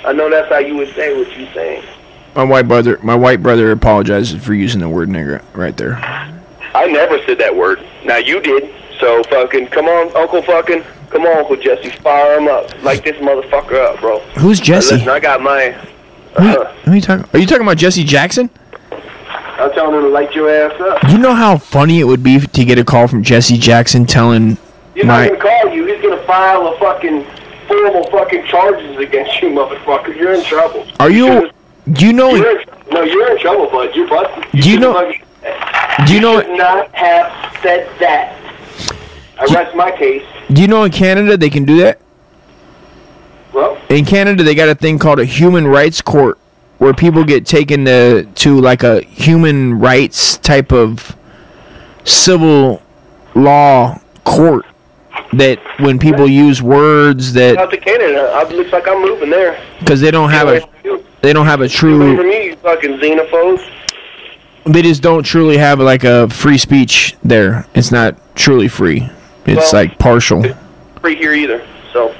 [0.04, 1.84] I know that's how you would say what you saying.
[2.34, 2.98] My white brother.
[3.02, 5.96] My white brother apologizes for using the word nigger right there.
[6.74, 7.84] I never said that word.
[8.04, 8.72] Now you did.
[9.00, 12.82] So fucking, come on, Uncle fucking, come on, Uncle Jesse, fire him up.
[12.82, 14.20] Light this motherfucker up, bro.
[14.38, 14.94] Who's Jesse?
[14.96, 15.70] Listen, I got my,
[16.38, 17.26] Who, uh, who are you talking?
[17.32, 18.50] Are you talking about Jesse Jackson?
[19.58, 21.10] I'm telling him to light your ass up.
[21.10, 24.58] You know how funny it would be to get a call from Jesse Jackson telling
[24.94, 25.86] He's my not gonna call you.
[25.86, 27.24] He's gonna file a fucking
[27.66, 30.14] formal fucking charges against you, motherfucker.
[30.14, 30.86] You're in trouble.
[31.00, 31.50] Are you?
[31.92, 32.34] Do you know?
[32.34, 33.94] You're in, no, you're in trouble, bud.
[33.94, 34.60] You're busted.
[34.60, 36.40] Do you know- fucking- Do you know?
[36.42, 38.36] should not have said that.
[39.38, 40.24] I rest my case.
[40.52, 41.98] Do you know in Canada they can do that?
[43.52, 46.38] Well, In Canada they got a thing called a human rights court
[46.78, 51.16] where people get taken to to like a human rights type of
[52.04, 52.82] civil
[53.34, 54.66] law court
[55.32, 58.30] that when people use words that out to Canada.
[58.34, 59.60] I, looks like I'm moving there.
[59.80, 60.60] because they don't have a
[61.22, 63.68] they don't have a Wait for true me, you fucking xenophobes.
[64.66, 67.66] they just don't truly have like a free speech there.
[67.74, 69.08] It's not truly free.
[69.46, 70.44] It's Well- like partial.
[71.00, 71.62] Free here either.
[71.92, 72.14] So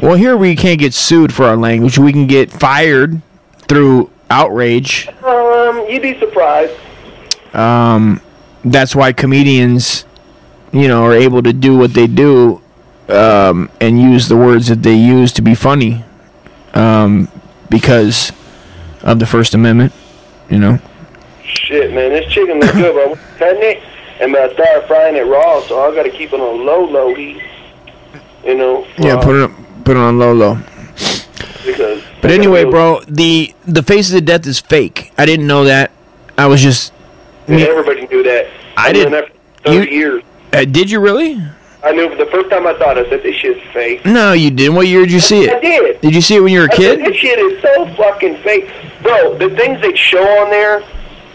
[0.00, 1.98] Well, here we can't get sued for our language.
[1.98, 3.20] We can get fired
[3.68, 5.08] through outrage.
[5.24, 6.72] um, you'd be surprised.
[7.54, 8.20] Um,
[8.64, 10.04] that's why comedians,
[10.72, 12.60] you know, are able to do what they do
[13.08, 16.04] um, and use the words that they use to be funny
[16.74, 17.28] um,
[17.68, 18.32] because
[19.02, 19.92] of the First Amendment.
[20.48, 20.78] You know.
[21.44, 23.82] Shit, man, this chicken looks good, but it
[24.20, 27.42] and I start frying it raw, so I gotta keep it on low, low heat.
[28.44, 28.86] You know.
[28.98, 29.50] Yeah, uh, put it
[29.84, 30.58] put it on low low.
[31.64, 32.02] because.
[32.20, 35.12] But anyway, bro, the the faces of death is fake.
[35.18, 35.90] I didn't know that.
[36.38, 36.92] I was just.
[37.48, 38.46] Yeah, everybody knew that.
[38.76, 39.32] I I've didn't- known that
[39.62, 40.22] for thirty you- years.
[40.52, 41.40] Uh, did you really?
[41.84, 44.04] I knew the first time I thought I said this shit's fake.
[44.06, 44.76] No, you didn't.
[44.76, 45.50] What year did you see it?
[45.50, 45.62] I it?
[45.62, 46.00] did.
[46.00, 47.06] Did you see it when you were a I said, kid?
[47.08, 48.70] this shit is so fucking fake,
[49.02, 49.36] bro.
[49.36, 50.84] The things they show on there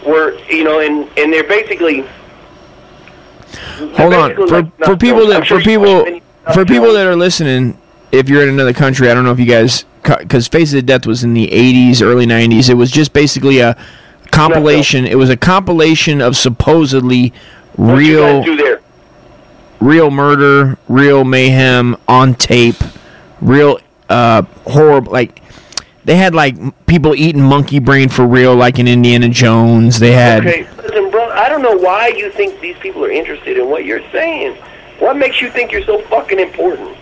[0.06, 2.04] were, you know, and and they're basically.
[3.96, 4.34] Hold on.
[4.34, 6.20] For like- for people that sure for people
[6.54, 7.78] for people that are listening,
[8.12, 11.06] if you're in another country, I don't know if you guys because Faces of Death
[11.06, 12.70] was in the 80s, early 90s.
[12.70, 13.76] It was just basically a
[14.30, 15.06] compilation.
[15.06, 17.32] It was a compilation of supposedly
[17.76, 18.80] real guys do there?
[19.80, 22.76] real murder, real mayhem on tape,
[23.40, 23.78] real
[24.08, 25.42] uh horrible like
[26.06, 29.98] they had like people eating monkey brain for real like in Indiana Jones.
[29.98, 31.07] They had Okay, listen, bro.
[31.07, 31.07] I
[31.62, 34.56] don't know why you think these people are interested in what you're saying.
[34.98, 36.96] What makes you think you're so fucking important?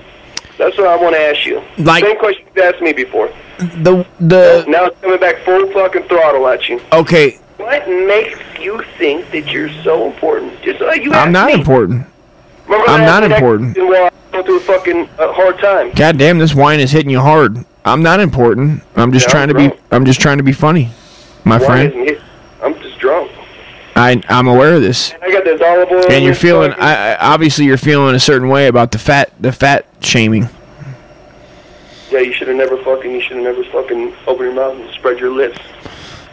[0.58, 1.62] That's what I want to ask you.
[1.78, 3.30] Like- Same question you asked me before.
[3.58, 6.80] the the Now it's coming back full fucking throttle at you.
[6.92, 10.60] okay, What makes you think that you're so important?
[10.62, 11.54] Just like you I'm not me.
[11.54, 12.06] important.
[12.66, 13.78] Remember I'm not asked you that important.
[13.78, 15.92] I go through a fucking uh, hard time.
[15.92, 17.64] God damn, this wine is hitting you hard.
[17.84, 18.82] I'm not important.
[18.96, 19.70] I'm just Yeah, trying to be.
[19.90, 20.90] I'm just trying to be funny,
[21.44, 21.88] my friend.
[21.92, 22.20] isn't it?
[22.62, 23.30] I'm just drunk.
[23.96, 25.12] I I'm aware of this.
[25.22, 26.10] I got this olive oil.
[26.10, 26.72] And you're feeling.
[26.74, 30.48] I, I obviously you're feeling a certain way about the fat the fat shaming.
[32.10, 33.10] Yeah, you should have never fucking.
[33.10, 35.58] You should have never fucking opened your mouth and spread your lips.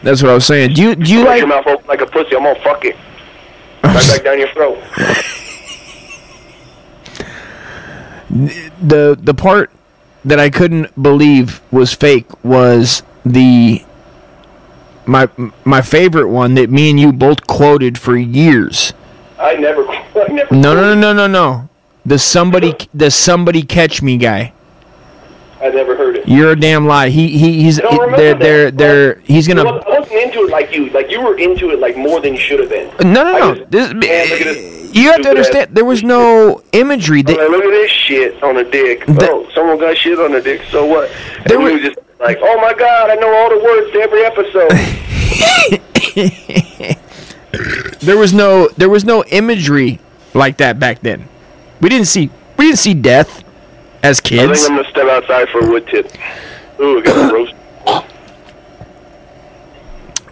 [0.02, 0.74] That's what I was saying.
[0.74, 1.38] Do you do you Spread like?
[1.38, 2.36] your mouth open like a pussy.
[2.36, 2.96] I'm gonna fuck it.
[3.84, 4.78] Right back down your throat.
[8.82, 9.70] the the part
[10.24, 13.82] that I couldn't believe was fake was the
[15.06, 15.28] my
[15.64, 18.92] my favorite one that me and you both quoted for years.
[19.38, 19.86] I never.
[19.88, 20.54] I never.
[20.54, 21.68] No, no, no, no, no, no.
[22.06, 24.52] The somebody the somebody catch me guy.
[25.62, 26.28] I never heard it.
[26.28, 27.08] You're a damn lie.
[27.08, 28.38] He he he's they're that.
[28.38, 30.90] they're they're he's gonna I wasn't into it like you.
[30.90, 32.88] Like you were into it like more than you should have been.
[33.12, 33.54] no no no.
[33.54, 35.68] just- This, Man, look at eh, this you have to understand.
[35.70, 37.24] ass- There was no imagery.
[37.26, 39.06] I'm look at this shit on a dick.
[39.06, 40.60] The- oh, someone got shit on a dick.
[40.70, 41.10] So what?
[41.46, 44.24] There we was- just like, oh my god, I know all the words to every
[44.24, 44.70] episode.
[48.00, 50.00] there was no there was no imagery
[50.32, 51.28] like that back then.
[51.80, 53.44] We didn't see we didn't see death
[54.02, 54.64] as I think kids.
[54.64, 56.10] I'm gonna step outside for a wood tip.
[56.80, 57.54] Ooh, I got a roast.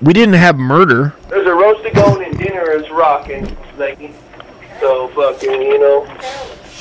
[0.01, 1.15] We didn't have murder.
[1.29, 4.15] There's a roasted goat and dinner is rocking, Lakey.
[4.81, 6.05] So fucking, you know.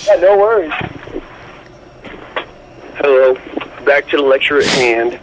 [0.08, 0.74] Yeah, no worries.
[2.96, 3.36] Hello.
[3.86, 5.20] Back to the lecture at hand.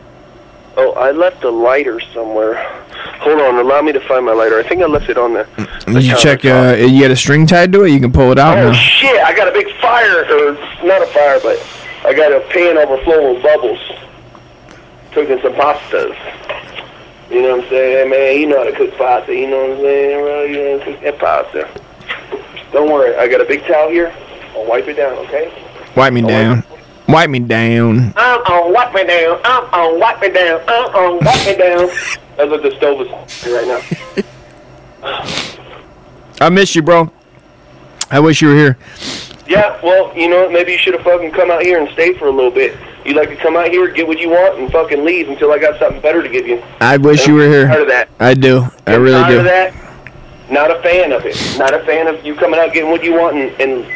[0.76, 2.54] Oh, I left a lighter somewhere.
[3.20, 4.58] Hold on, allow me to find my lighter.
[4.58, 5.44] I think I left it on the.
[5.86, 6.44] Did you check?
[6.44, 7.90] Uh, you had a string tied to it.
[7.90, 8.72] You can pull it out Oh now.
[8.72, 9.20] shit!
[9.22, 10.52] I got a big fire, or
[10.86, 11.58] not a fire, but
[12.04, 13.80] I got a pan overflowing with bubbles.
[15.12, 16.16] Cooking some pastas.
[17.30, 18.40] You know what I'm saying, hey, man?
[18.40, 19.34] You know how to cook pasta.
[19.34, 20.44] You know what I'm saying, bro?
[20.44, 21.82] You know how to cook that pasta.
[22.72, 24.14] Don't worry, I got a big towel here.
[24.54, 25.52] I'll wipe it down, okay?
[25.96, 26.62] Wipe me down.
[26.70, 26.77] Wipe
[27.08, 28.12] me down.
[28.16, 29.40] I'm on wipe me down.
[29.44, 30.60] I'm on wipe me down.
[30.68, 31.78] I'm on wipe me down.
[31.84, 33.08] Uh-uh, That's what the stove is
[33.52, 33.66] right
[35.02, 35.24] now.
[36.40, 37.10] I miss you, bro.
[38.10, 38.78] I wish you were here.
[39.48, 42.26] Yeah, well, you know, maybe you should have fucking come out here and stayed for
[42.26, 42.76] a little bit.
[43.04, 45.58] You like to come out here, get what you want, and fucking leave until I
[45.58, 46.62] got something better to give you.
[46.80, 47.80] I wish you were Tired here.
[47.82, 48.08] of that.
[48.20, 48.60] I do.
[48.86, 49.38] I Get really tired do.
[49.38, 49.74] Of that.
[50.50, 51.58] Not a fan of it.
[51.58, 53.86] Not a fan of you coming out getting what you want and, and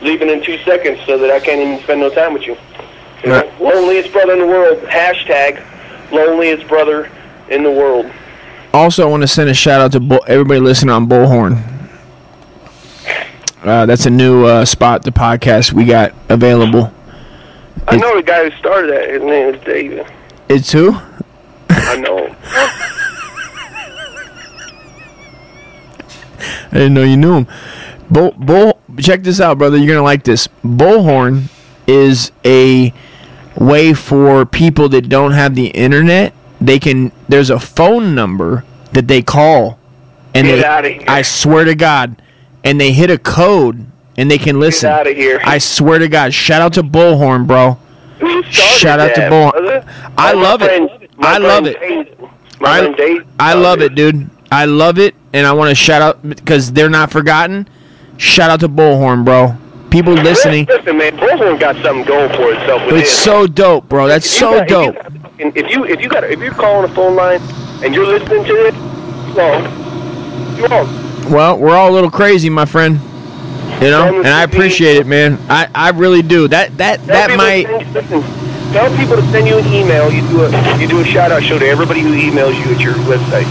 [0.00, 2.56] leaving in two seconds so that I can't even spend no time with you.
[3.22, 3.40] you know?
[3.40, 3.60] Right.
[3.60, 4.78] Loneliest brother in the world.
[4.84, 5.64] Hashtag
[6.12, 7.10] loneliest brother
[7.50, 8.10] in the world.
[8.72, 11.62] Also, I want to send a shout out to Bull- everybody listening on Bullhorn.
[13.62, 16.92] Uh, that's a new uh, spot, the podcast we got available.
[17.88, 19.08] I know the guy who started that.
[19.10, 20.06] His name is David.
[20.48, 20.96] It's who?
[21.70, 22.36] I know.
[26.70, 27.46] I didn't know you knew him.
[28.10, 28.80] Bull, bull.
[29.00, 29.76] Check this out, brother.
[29.76, 30.48] You're gonna like this.
[30.64, 31.44] Bullhorn
[31.86, 32.92] is a
[33.56, 36.32] way for people that don't have the internet.
[36.60, 37.12] They can.
[37.28, 39.78] There's a phone number that they call,
[40.34, 41.04] and Get they.
[41.06, 42.20] I swear to God,
[42.64, 43.86] and they hit a code,
[44.16, 44.90] and they can listen.
[44.90, 45.40] outta here.
[45.44, 46.34] I swear to God.
[46.34, 47.78] Shout out to Bullhorn, bro.
[48.50, 49.84] Shout out to that, Bull- brother?
[50.16, 50.66] I love it.
[50.66, 51.78] friend- my I love it.
[51.80, 52.08] Dave-
[52.60, 54.28] My I, friend Dave I love it, dude.
[54.50, 57.68] I love it, and I want to shout out because they're not forgotten.
[58.18, 59.56] Shout out to Bullhorn, bro.
[59.90, 62.84] People listening, Listen, man, Bullhorn got something going for itself.
[62.86, 63.14] With it's it.
[63.14, 64.06] so dope, bro.
[64.06, 64.96] That's If so got- dope.
[65.38, 67.40] If you, if you if you got if you're calling a phone line
[67.84, 70.56] and you're listening to it, you wrong.
[70.58, 71.30] You wrong.
[71.32, 73.00] Well, we're all a little crazy, my friend.
[73.80, 75.38] You know, and I appreciate it, man.
[75.48, 76.48] I, I really do.
[76.48, 77.66] That that that might.
[78.72, 80.12] Tell people to send you an email.
[80.12, 82.80] You do a you do a shout out show to everybody who emails you at
[82.80, 83.46] your website.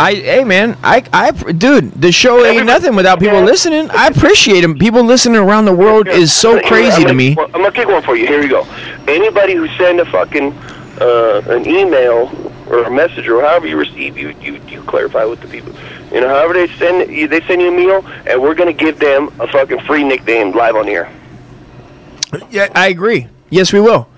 [0.00, 3.44] I hey man, I I dude, the show ain't nothing without people Yeah.
[3.44, 3.90] listening.
[3.90, 4.78] I appreciate them.
[4.78, 7.36] People listening around the world is so crazy to gonna- me.
[7.38, 8.26] I'm gonna kick one for you.
[8.26, 8.66] Here you go.
[9.06, 10.52] Anybody who send a fucking
[11.00, 12.30] uh, an email
[12.68, 15.72] or a message or however you receive, you you you clarify with the people.
[16.12, 18.98] You know, however they send you, they send you a meal, and we're gonna give
[18.98, 21.08] them a fucking free nickname live on here.
[22.50, 23.26] Yeah, I agree.
[23.50, 24.08] Yes, we will.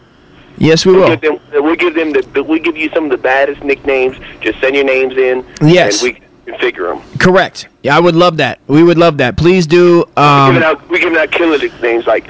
[0.63, 1.17] Yes, we We'll will.
[1.17, 1.41] give them.
[1.65, 2.45] We'll give them the.
[2.45, 4.17] We give you some of the baddest nicknames.
[4.41, 5.45] Just send your names in.
[5.61, 6.01] Yes.
[6.03, 7.19] And we configure them.
[7.19, 7.67] Correct.
[7.83, 8.61] Yeah, I would love that.
[8.69, 9.37] We would love that.
[9.37, 10.05] Please do.
[10.07, 10.89] we Um, giving out.
[10.89, 12.29] We giving out killer nicknames like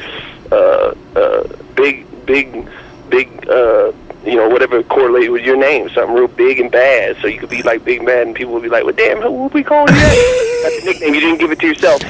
[0.51, 1.43] uh, uh,
[1.74, 2.66] big, big,
[3.11, 3.28] big.
[3.51, 3.93] Uh,
[4.24, 7.16] you know, whatever correlated with your name, something real big and bad.
[7.20, 9.30] So you could be like big bad, and people would be like, "Well, damn, who
[9.30, 11.14] would we calling you that?" That's a nickname.
[11.14, 12.01] You didn't give it to yourself.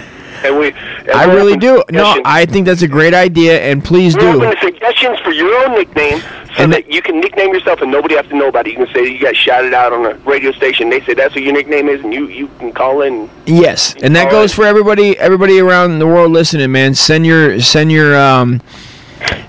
[0.45, 0.69] And we.
[0.69, 1.83] and I really do.
[1.91, 2.21] No.
[2.25, 4.55] I think that's a great idea, and please We're do.
[4.61, 8.27] suggestions for your own nickname so And that you can nickname yourself and nobody has
[8.27, 8.71] to know about it.
[8.77, 10.91] You can say you got shouted out on a radio station.
[10.91, 13.31] They say that's what your nickname is, and you, you can call in.
[13.47, 15.19] Yes, and that goes for everybody.
[15.19, 16.95] Everybody around the world listening, man.
[16.95, 18.61] Send your send your um,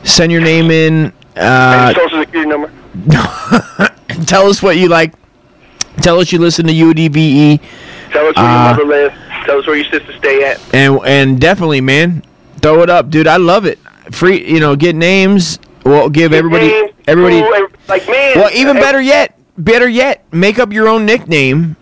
[0.04, 2.72] send your name in Uh, social security number.
[4.26, 5.14] tell us what you like.
[5.98, 7.60] Tell us you listen to UDVE,
[8.12, 9.16] Tell us where Uh, your mother lives.
[9.46, 10.60] Tell us where you your sister stay at.
[10.74, 12.24] and and definitely, man,
[12.62, 13.28] throw it up, dude.
[13.28, 13.80] I love it.
[14.12, 15.60] Free, you know, get names.
[15.86, 17.42] Well, give everybody, Names, everybody.
[17.42, 18.34] cool, like man.
[18.38, 21.76] Well, even ev- better yet, better yet, make up your own nickname.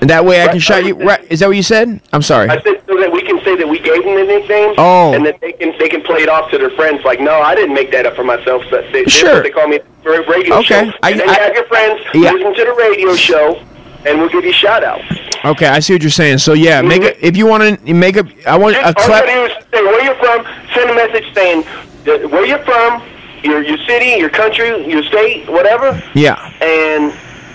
[0.00, 0.94] And that way I can Right, shout you.
[0.96, 1.24] Right?
[1.30, 2.00] Is that what you said?
[2.12, 2.48] I'm sorry.
[2.50, 4.74] I said so that we can say that we gave them the nickname.
[4.76, 5.12] Oh.
[5.14, 7.04] And that they can they can play it off to their friends.
[7.04, 8.64] Like, no, I didn't make that up for myself.
[8.70, 9.42] So they, Sure.
[9.42, 10.92] They call me radio Okay, show.
[11.04, 12.32] I- and then I- you have your friends Yeah.
[12.32, 13.62] listen to the radio show,
[14.06, 15.04] and we'll give you shout outs.
[15.44, 16.38] Okay, I see what you're saying.
[16.38, 17.26] So yeah, make it mm-hmm.
[17.26, 18.26] if you want to make a.
[18.46, 20.46] I want a All you gotta do is say where you're from.
[20.74, 21.62] Send a message saying
[22.30, 23.02] where you're from,
[23.42, 26.36] your your city, your country, your state, whatever, Yeah.
[26.60, 27.12] and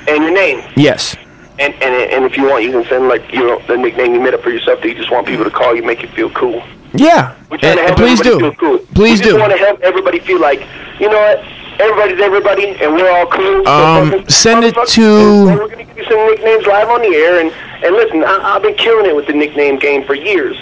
[0.07, 0.63] and your name.
[0.75, 1.15] Yes.
[1.59, 4.21] And, and and if you want, you can send like you know the nickname you
[4.21, 6.29] made up for yourself that you just want people to call you, make you feel
[6.31, 6.63] cool.
[6.93, 7.35] Yeah.
[7.51, 8.39] And- and please do.
[8.39, 8.77] feel cool.
[8.93, 9.39] Please we just do.
[9.39, 10.61] want to help everybody feel like
[10.99, 11.43] you know what,
[11.79, 13.67] everybody's everybody, and we're all cool.
[13.67, 17.39] Um, fucking- send it to- We're gonna give you some nicknames live on the air,
[17.39, 17.51] and
[17.83, 20.57] and listen, I, I've been killing it with the nickname game for years.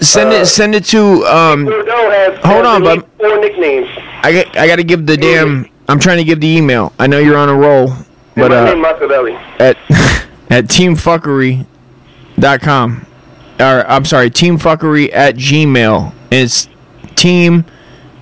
[0.00, 0.46] Send Uh, it.
[0.46, 1.24] Send it to.
[1.26, 1.66] Um.
[1.66, 3.04] Has Hold on, bud.
[3.18, 3.88] Four nicknames.
[4.22, 4.56] I got.
[4.56, 5.66] I got to give the damn.
[5.88, 6.92] I'm trying to give the email.
[6.98, 7.92] I know you're on a roll,
[8.36, 9.34] but uh, name Machiavelli.
[9.58, 9.76] at
[10.50, 10.66] at
[12.38, 13.06] teamfuckery.com.
[13.58, 16.14] Or I'm sorry, teamfuckery at gmail.
[16.30, 16.68] It's
[17.16, 17.64] team,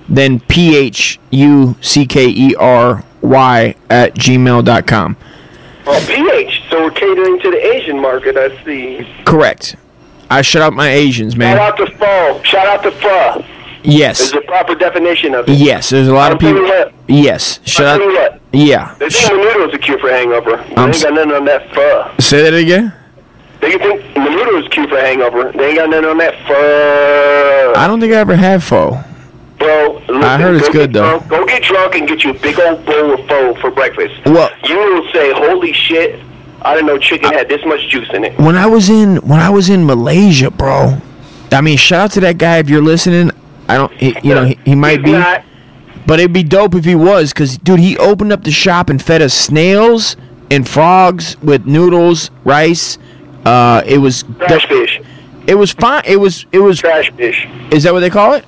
[0.09, 5.17] then P H U C K E R Y at gmail.com.
[5.91, 6.63] Oh, PH.
[6.69, 8.37] So we're catering to the Asian market.
[8.37, 9.07] I see.
[9.25, 9.75] Correct.
[10.29, 11.57] I shut out my Asians, man.
[11.57, 12.43] Shout out to Pho.
[12.43, 13.43] Shout out to Pho.
[13.83, 14.19] Yes.
[14.31, 15.53] There's a proper definition of it.
[15.57, 16.91] Yes, there's a lot I'll of people.
[17.07, 17.59] Yes.
[17.65, 18.31] Shut I'll tell you out.
[18.33, 18.41] what.
[18.51, 18.95] Yeah.
[18.99, 20.57] They Sh- think menudo is a cure for hangover.
[20.57, 22.11] They I'm ain't got nothing on that pho.
[22.19, 22.93] Say that again.
[23.61, 25.51] They think menudo is a cure for hangover.
[25.53, 27.73] They ain't got nothing on that pho.
[27.79, 29.03] I don't think I ever had pho.
[29.59, 31.19] Bro, listen, I heard it's go good, though.
[31.19, 34.15] Drunk, go get drunk and get you a big old bowl of pho for breakfast.
[34.25, 36.19] Well- you will say, "Holy shit!
[36.61, 39.39] I didn't know chicken had this much juice in it." when I was in when
[39.41, 40.97] I was in Malaysia, bro.
[41.51, 43.31] I mean, shout out to that guy if you're listening.
[43.67, 45.43] I don't, he, you know, he, he might He's be, not.
[46.07, 49.01] but it'd be dope if he was, cause dude, he opened up the shop and
[49.01, 50.15] fed us snails
[50.49, 52.97] and frogs with noodles, rice.
[53.45, 55.01] Uh, it was, Trash fish.
[55.47, 56.03] it was fine.
[56.05, 56.79] It was, it was.
[56.79, 57.47] Trash fish.
[57.71, 58.45] Is that what they call it?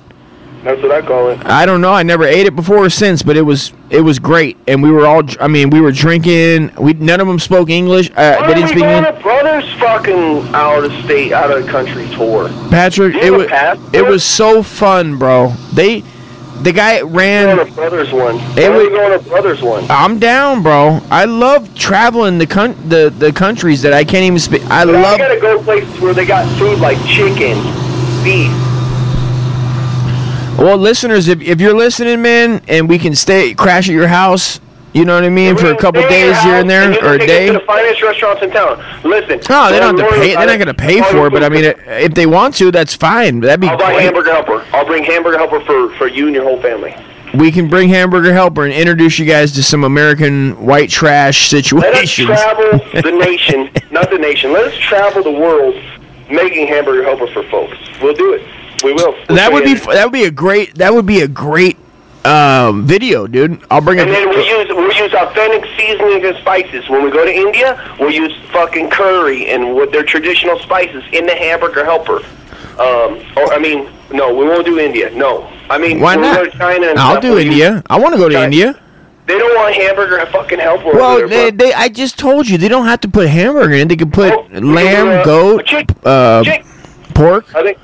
[0.62, 1.44] That's what I call it.
[1.44, 1.92] I don't know.
[1.92, 4.56] I never ate it before or since, but it was, it was great.
[4.68, 6.72] And we were all, I mean, we were drinking.
[6.78, 8.10] We none of them spoke English.
[8.10, 9.16] Uh, Why they didn't we speak going English.
[9.16, 12.48] to Brothers fucking out of state, out of the country tour?
[12.70, 13.48] Patrick, it was,
[13.92, 15.48] it was so fun, bro.
[15.74, 16.04] They,
[16.62, 17.66] the guy Going ran.
[17.66, 18.36] to Brothers one.
[18.36, 19.84] It Why are we was- going to Brothers one?
[19.90, 21.00] I'm down, bro.
[21.10, 24.62] I love traveling the coun- the the countries that I can't even speak.
[24.70, 25.14] I But love.
[25.14, 27.58] I gotta go places where they got food like chicken,
[28.22, 28.52] beef.
[30.58, 34.60] Well, listeners, if, if you're listening, man, and we can stay crash at your house,
[34.92, 36.92] you know what I mean, for a couple Stay in your days here and there,
[36.92, 37.46] you or a day.
[37.46, 38.76] To the finest restaurants in town.
[39.02, 39.40] Listen.
[39.48, 40.34] No, they don't have to pay.
[40.36, 43.40] They're not gonna pay for it, but I mean, if they want to, that's fine.
[43.40, 44.04] That'd be I'll buy great.
[44.04, 44.64] hamburger helper.
[44.72, 46.94] I'll bring hamburger helper for for you and your whole family.
[47.34, 52.28] We can bring Hamburger Helper and introduce you guys to some American white trash situations.
[52.28, 54.52] Let us travel the nation, not the nation.
[54.52, 55.74] Let us travel the world,
[56.30, 57.78] making hamburger helper for folks.
[58.02, 58.46] We'll do it.
[58.82, 59.12] We will.
[59.12, 61.76] We'll That would be that would be a great that would be a great
[62.24, 63.62] um, video, dude.
[63.70, 64.68] I'll bring And then we it.
[64.68, 66.88] use we use authentic seasonings and spices.
[66.88, 71.26] When we go to India, we'll use fucking curry and with their traditional spices in
[71.26, 72.18] the hamburger helper.
[72.78, 75.10] Um, or I mean, no, we won't do India.
[75.14, 76.36] No, I mean, Why not?
[76.36, 77.82] go to China and I'll stuff, do we'll use- India.
[77.90, 78.44] I want to go to China.
[78.46, 78.78] India.
[79.26, 80.90] They don't want hamburger and fucking helper.
[80.92, 83.86] Well, there, they, they, I just told you they don't have to put hamburger in.
[83.88, 86.64] They can put Oh, lamb, do, uh, goat, chick- uh, chick.
[87.14, 87.54] pork.
[87.54, 87.78] I think.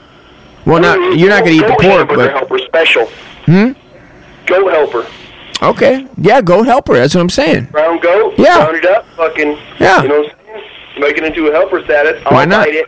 [0.69, 3.07] Well, not you're not gonna eat the pork, but helper special.
[3.47, 3.73] Hmm?
[4.47, 5.07] Goat helper,
[5.63, 6.95] okay, yeah, goat helper.
[6.95, 7.65] That's what I'm saying.
[7.67, 8.35] brown goat.
[8.39, 8.59] Yeah.
[8.65, 9.59] Round it up, fucking.
[9.81, 10.03] Yeah.
[10.03, 11.01] You know what I'm saying?
[11.01, 12.23] Make it into a helper status.
[12.27, 12.67] I'll Why not?
[12.67, 12.87] bite it.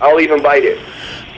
[0.00, 0.78] I'll even bite it.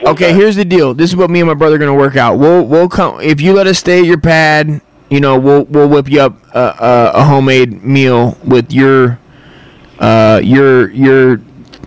[0.01, 0.93] One Okay, here's the deal.
[0.93, 2.37] This is what me and my brother are gonna work out.
[2.37, 4.81] We'll we'll come if you let us stay at your pad.
[5.09, 9.19] You know, we'll we'll whip you up a, a, a homemade meal with your
[9.99, 11.39] uh your your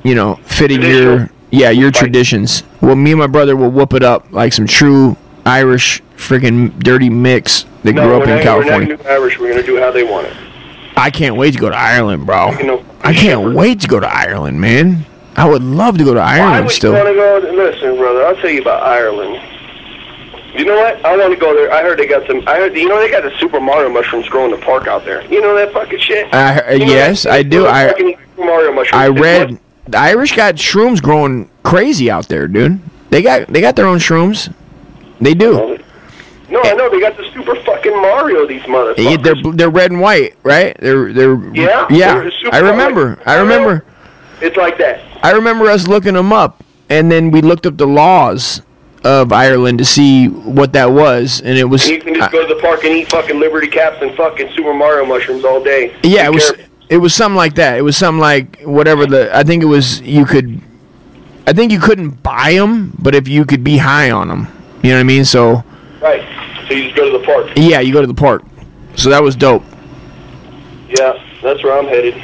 [0.05, 1.30] you know fitting your.
[1.51, 1.94] Yeah your Right.
[1.94, 2.62] traditions.
[2.80, 7.09] Well, me and my brother will whoop it up like some true Irish freaking dirty
[7.11, 8.88] mix that No, grew we're up not, in We're California.
[8.88, 9.38] not gonna do Irish.
[9.38, 10.32] We're gonna do how they want it.
[10.96, 12.53] I can't wait to go to Ireland, bro.
[12.59, 15.07] You know, I can't wait to go to Ireland, man.
[15.36, 16.90] I would love to go to Why Ireland would still.
[16.92, 17.14] you want to
[17.51, 17.53] go?
[17.64, 18.26] Listen, brother.
[18.26, 19.40] I'll tell you about Ireland.
[20.55, 21.05] You know what?
[21.05, 21.72] I want to go there.
[21.72, 22.42] I heard they got some.
[22.49, 25.05] I heard you know they got the Super Mario mushrooms growing in the park out
[25.05, 25.22] there.
[25.30, 26.34] You know that fucking shit.
[26.34, 27.66] I- uh, You know yes, that- I do.
[27.66, 27.94] I-
[28.36, 29.01] Mario mushrooms.
[29.01, 29.59] I read
[29.91, 32.80] the Irish got shrooms growing crazy out there, dude.
[33.11, 34.53] They got they got their own shrooms.
[35.20, 35.78] They do.
[36.51, 38.47] No, I know they got the super fucking Mario.
[38.47, 38.99] These motherfuckers.
[39.11, 40.76] Yeah, they're they're red and white, right?
[40.80, 42.14] They're they're Yeah, yeah.
[42.43, 43.14] they're I remember.
[43.16, 43.26] white.
[43.28, 43.84] I remember.
[44.41, 45.01] It's like that.
[45.22, 48.62] I remember us looking them up, and then we looked up the laws
[49.05, 52.47] of Ireland to see what that was, and it was And you can just go
[52.47, 55.95] to the park and eat fucking Liberty Caps and fucking Super Mario mushrooms all day.
[56.03, 56.64] yeah, it was careful.
[56.89, 57.78] It was something like that.
[57.78, 60.61] It was something like whatever the I think it was you could
[61.47, 64.49] I think you couldn't buy them, but if you could be high on them,
[64.82, 65.24] you know what I mean?
[65.24, 65.64] So
[66.01, 66.22] right.
[66.68, 67.51] So you just go to the park.
[67.57, 68.45] yeah, you go to the park.
[68.97, 69.62] So that was dope.
[70.89, 72.22] Yeah, that's where I'm headed.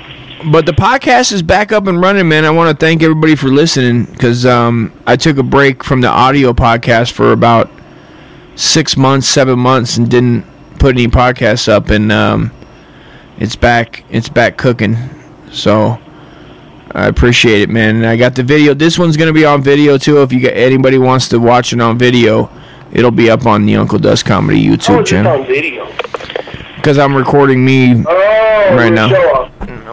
[0.51, 2.45] But the podcast is back up and running, man.
[2.45, 6.09] I want to thank everybody for listening because um, I took a break from the
[6.09, 7.71] audio podcast for about
[8.55, 10.45] six months, seven months, and didn't
[10.79, 11.89] put any podcasts up.
[11.89, 12.53] And um,
[13.39, 14.05] it's back.
[14.11, 14.97] It's back cooking.
[15.51, 15.99] So
[16.93, 17.97] I appreciate it, man.
[17.97, 18.74] And I got the video.
[18.74, 20.22] This one's gonna be on video too.
[20.22, 22.51] If you got anybody wants to watch it on video,
[22.93, 25.87] it'll be up on the Uncle Dust Comedy Oh, YouTube just channel on video.
[26.76, 28.05] because I'm recording me.
[28.07, 29.11] Oh, Right now.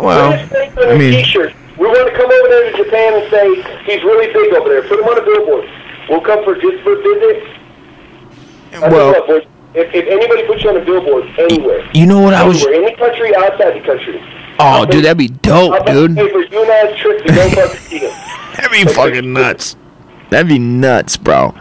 [0.01, 1.53] Well, I mean- t-shirts.
[1.77, 3.55] We want to come over there to Japan and say
[3.91, 4.81] he's really big over there.
[4.83, 5.67] Put him on a billboard.
[6.09, 7.43] We'll come for just for a visit.
[8.73, 9.43] I Well, what, boys,
[9.73, 12.61] if, if anybody puts you on a billboard anywhere, you know what I was?
[12.65, 14.21] anywhere, any country outside the country,
[14.59, 16.15] Oh, dude, that'd be dope, I'll dude.
[16.15, 17.99] pay for you and I's trip to go fucking see.
[18.55, 19.75] That'd be fucking nuts.
[20.29, 21.55] That'd be nuts, bro.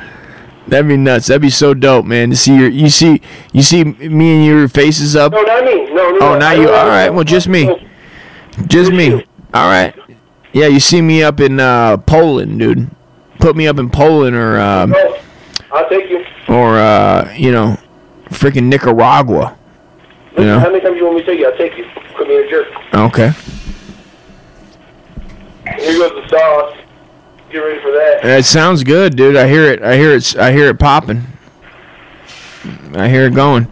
[0.66, 1.28] That'd be nuts.
[1.28, 2.30] That'd be so dope, man.
[2.30, 5.32] To see your, you see, you see me and your faces up.
[5.32, 5.86] No, not me.
[5.86, 6.18] No, no.
[6.20, 6.38] Oh, no.
[6.38, 6.64] not you.
[6.66, 6.90] don't All know.
[6.90, 7.88] right, well, just me.
[8.66, 9.24] Just me.
[9.54, 9.94] All right.
[10.52, 12.90] Yeah, you see me up in uh, Poland, dude.
[13.38, 15.16] Put me up in Poland or um, No,
[15.72, 16.24] I'll take you.
[16.48, 17.78] or uh, you know,
[18.30, 19.56] freaking Nicaragua.
[20.32, 20.60] Listen, Yeah.
[20.60, 21.46] How many times you want me to take you?
[21.50, 21.84] I'll take you.
[22.14, 22.68] Quit being a jerk.
[22.94, 23.32] Okay.
[25.78, 26.76] Here goes the sauce.
[27.50, 28.24] Get ready for that.
[28.24, 29.36] It sounds good, dude.
[29.36, 29.82] I hear it.
[29.82, 30.36] I hear it.
[30.36, 31.26] I hear it popping.
[32.94, 33.66] I hear it going.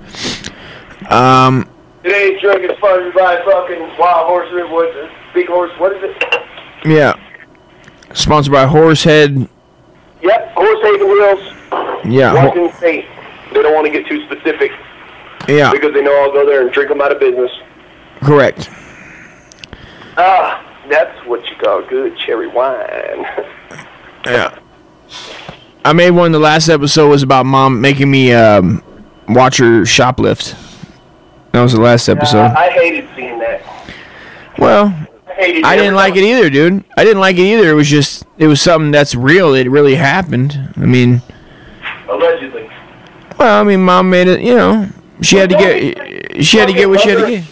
[1.08, 1.68] Um,
[2.02, 5.10] Today's drink is sponsored by fucking Wild Horse it?
[5.34, 5.70] Big Horse.
[5.78, 6.42] What is it?
[6.86, 7.14] yeah.
[8.14, 9.48] Sponsored by Horsehead.
[10.22, 12.04] Yep, Horse Heaven Hills.
[12.04, 12.34] Yeah.
[12.34, 13.06] Washington State.
[13.52, 14.72] They don't want to get too specific
[15.48, 15.72] yeah.
[15.72, 17.50] because they know I'll go there and drink them out of business.
[18.20, 18.68] Correct.
[20.16, 23.26] Ah, that's what you call good cherry wine.
[24.26, 24.58] Yeah.
[25.84, 26.32] I made one.
[26.32, 28.82] The last episode was about mom making me um,
[29.28, 30.54] watch her shoplift.
[31.52, 32.46] That was the last episode.
[32.46, 33.62] Uh, I hated seeing that.
[34.58, 34.86] well,
[35.28, 36.84] I hated I didn't like it either, dude.
[36.96, 37.70] I didn't like it either.
[37.70, 39.54] It was just, it was something that's real.
[39.54, 40.74] It really happened.
[40.76, 41.22] I mean,
[42.08, 42.47] Allegedly.
[43.38, 44.40] Well, I mean, mom made it.
[44.40, 44.88] You know,
[45.20, 47.44] she had to get, she had to get what she had to get.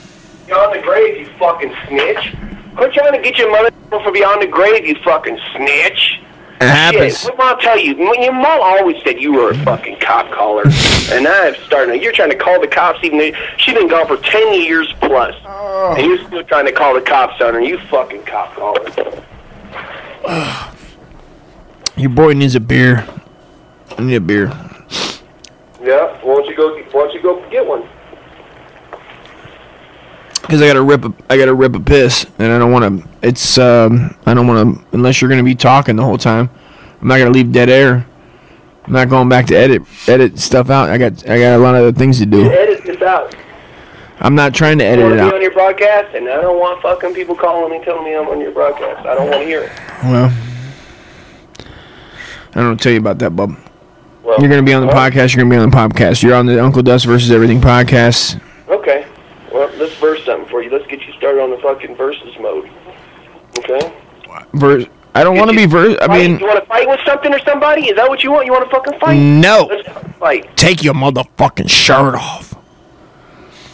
[0.47, 2.35] Beyond the grave, you fucking snitch.
[2.77, 6.21] Quit trying to get your mother for beyond the grave, you fucking snitch.
[6.61, 7.21] It happens.
[7.21, 10.31] Shit, what I'll tell you, when your mom always said you were a fucking cop
[10.33, 10.63] caller,
[11.11, 12.03] and now I'm starting.
[12.03, 15.35] You're trying to call the cops, even though she's been gone for ten years plus,
[15.45, 17.61] and you're still trying to call the cops on her.
[17.61, 19.23] You fucking cop caller.
[21.97, 23.07] Your boy needs a beer.
[23.99, 24.51] I need a beer.
[25.87, 26.77] Yeah, why don't you go?
[26.91, 27.89] Why don't you go get one?
[30.43, 33.09] Cause I gotta rip a, I gotta rip a piss, and I don't want to.
[33.23, 36.51] It's um, I don't want to unless you're gonna be talking the whole time.
[37.01, 38.07] I'm not gonna leave dead air.
[38.85, 40.89] I'm not going back to edit edit stuff out.
[40.89, 42.51] I got I got a lot of other things to do.
[42.51, 43.35] Edit this out.
[44.19, 45.35] I'm not trying to I edit want it be out.
[45.35, 48.41] on your broadcast, and I don't want fucking people calling me telling me I'm on
[48.41, 49.07] your broadcast.
[49.07, 49.73] I don't want to hear it.
[50.05, 50.33] Well,
[52.55, 53.57] I don't tell you about that, bub.
[54.27, 55.37] Well, You're gonna be on the well, podcast.
[55.37, 56.21] You're gonna be on the podcast.
[56.21, 58.41] You're on the Uncle Dust versus Everything podcast.
[58.67, 59.07] Okay.
[59.53, 60.69] Well, let's verse something for you.
[60.69, 62.69] Let's get you started on the fucking versus mode.
[63.61, 63.95] Okay.
[64.55, 64.87] Verse.
[65.15, 65.97] I don't want to be verse.
[66.01, 67.83] I mean, you want to fight with something or somebody?
[67.83, 68.47] Is that what you want?
[68.47, 69.15] You want to fucking fight?
[69.15, 69.69] no.
[69.71, 69.89] Let's
[70.19, 70.57] fight.
[70.57, 72.55] Take your motherfucking shirt off.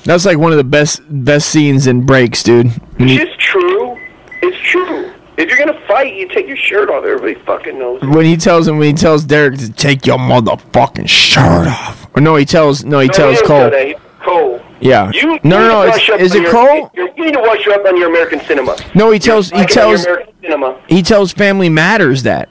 [0.04, 2.70] That's like one of the best best scenes in breaks, dude.
[2.98, 3.98] It's true.
[4.42, 5.14] It's true.
[5.36, 7.04] If you're gonna fight, you take your shirt off.
[7.04, 8.02] Everybody fucking knows.
[8.02, 12.06] when he tells him when he tells Derek to take your motherfucking shirt off.
[12.14, 13.70] Or no, he tells no, he No, tells he Cole.
[13.70, 14.00] didn't say that.
[14.24, 14.60] Cole.
[14.80, 15.10] Yeah.
[15.12, 15.82] You no, no, no.
[15.82, 16.90] It's, is it your- Cole?
[16.94, 18.76] You need to wash up on your American cinema.
[18.94, 20.06] No, he tells he tells
[20.42, 20.80] cinema.
[20.88, 22.48] he tells Family Matters that.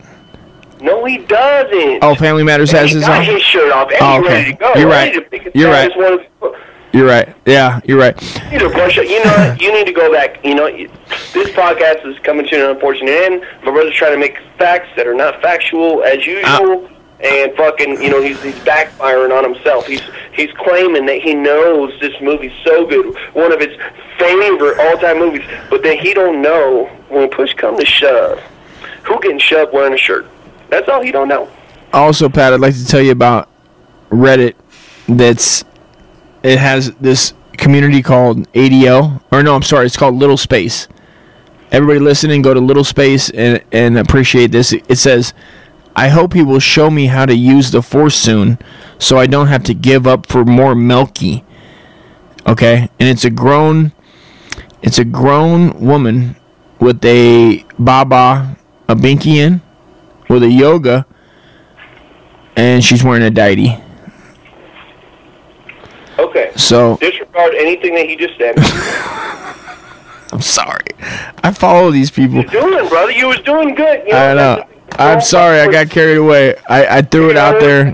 [0.82, 2.00] No, he doesn't.
[2.04, 3.36] Oh, Family Matters has he his got own.
[3.36, 4.34] his shirt off and Oh, he's okay.
[4.34, 4.74] ready to go.
[4.76, 5.24] You're Ready right.
[5.24, 5.92] to pick his You're right.
[6.94, 7.34] You're right.
[7.46, 8.20] Yeah, you're right.
[8.46, 9.06] You need to brush up.
[9.06, 10.44] You know, you need to go back.
[10.44, 10.70] You know,
[11.34, 13.46] this podcast is coming to an unfortunate end.
[13.64, 17.26] My brother's trying to make facts that are not factual as usual, uh.
[17.26, 19.88] and fucking, you know, he's he's backfiring on himself.
[19.88, 20.02] He's
[20.34, 23.78] he's claiming that he knows this movie's so good, one of his
[24.20, 28.40] favorite all-time movies, but then he don't know when push comes to shove,
[29.04, 30.28] who getting shoved wearing a shirt.
[30.70, 31.50] That's all he don't know.
[31.94, 33.50] Also, Pat, I'd like to tell you about
[34.10, 34.56] Reddit
[35.08, 35.64] that's
[36.44, 40.88] it has this community called ADL or no, I'm sorry, it's called Little Space.
[41.72, 44.74] Everybody listening, go to Little Space and and appreciate this.
[44.74, 45.34] It says,
[45.96, 48.60] "I hope he will show me how to use the Force soon,
[49.00, 51.46] so I don't have to give up for more Melky."
[52.46, 53.94] Okay, and it's a grown,
[54.82, 56.36] it's a grown woman
[56.80, 58.58] with a baba,
[58.90, 59.62] a binky in,
[60.28, 61.06] with a yoga,
[62.58, 63.78] and she's wearing a deity.
[66.52, 66.60] Okay.
[66.60, 68.56] So Disregard anything that he just said.
[70.34, 70.86] I'm sorry.
[71.44, 72.44] I follow these people.
[72.44, 73.12] doing, brother?
[73.12, 74.08] You was doing good.
[74.08, 74.64] You I know.
[74.94, 75.60] I'm sorry.
[75.60, 76.56] I got carried away.
[76.70, 77.94] I, I threw it out there.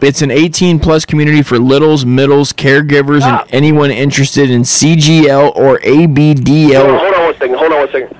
[0.00, 3.42] It's an 18 plus community for littles, middles, caregivers, Ah.
[3.42, 6.98] and anyone interested in CGL or Hold on, ABDL.
[6.98, 7.54] hold on one second.
[7.56, 8.16] Hold on one second.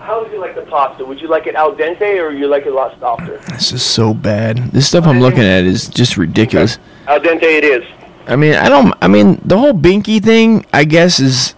[0.00, 1.04] How would you like the pasta?
[1.04, 3.38] Would you like it al dente or you like it a lot softer?
[3.50, 4.56] This is so bad.
[4.72, 6.78] This stuff I'm looking at is just ridiculous.
[7.06, 7.84] Al dente it is.
[8.28, 8.92] I mean, I don't.
[9.00, 11.54] I mean, the whole binky thing, I guess, is,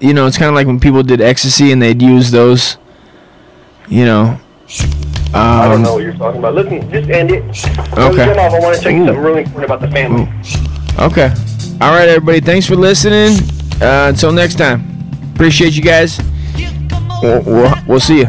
[0.00, 2.76] you know, it's kind of like when people did ecstasy and they'd use those,
[3.88, 4.38] you know.
[5.32, 6.54] I don't Um, know what you're talking about.
[6.54, 7.42] Listen, just end it.
[7.96, 8.30] Okay.
[8.30, 8.52] Off.
[8.52, 9.06] I want to Ooh.
[9.06, 10.28] something really important about the family.
[10.98, 11.32] Okay.
[11.80, 12.40] All right, everybody.
[12.40, 13.38] Thanks for listening.
[13.80, 14.82] Uh, until next time.
[15.34, 16.18] Appreciate you guys.
[17.22, 18.26] We'll, we'll, we'll see you.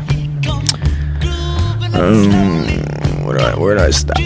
[1.93, 2.67] Um,
[3.25, 4.17] where do I, where do I stop?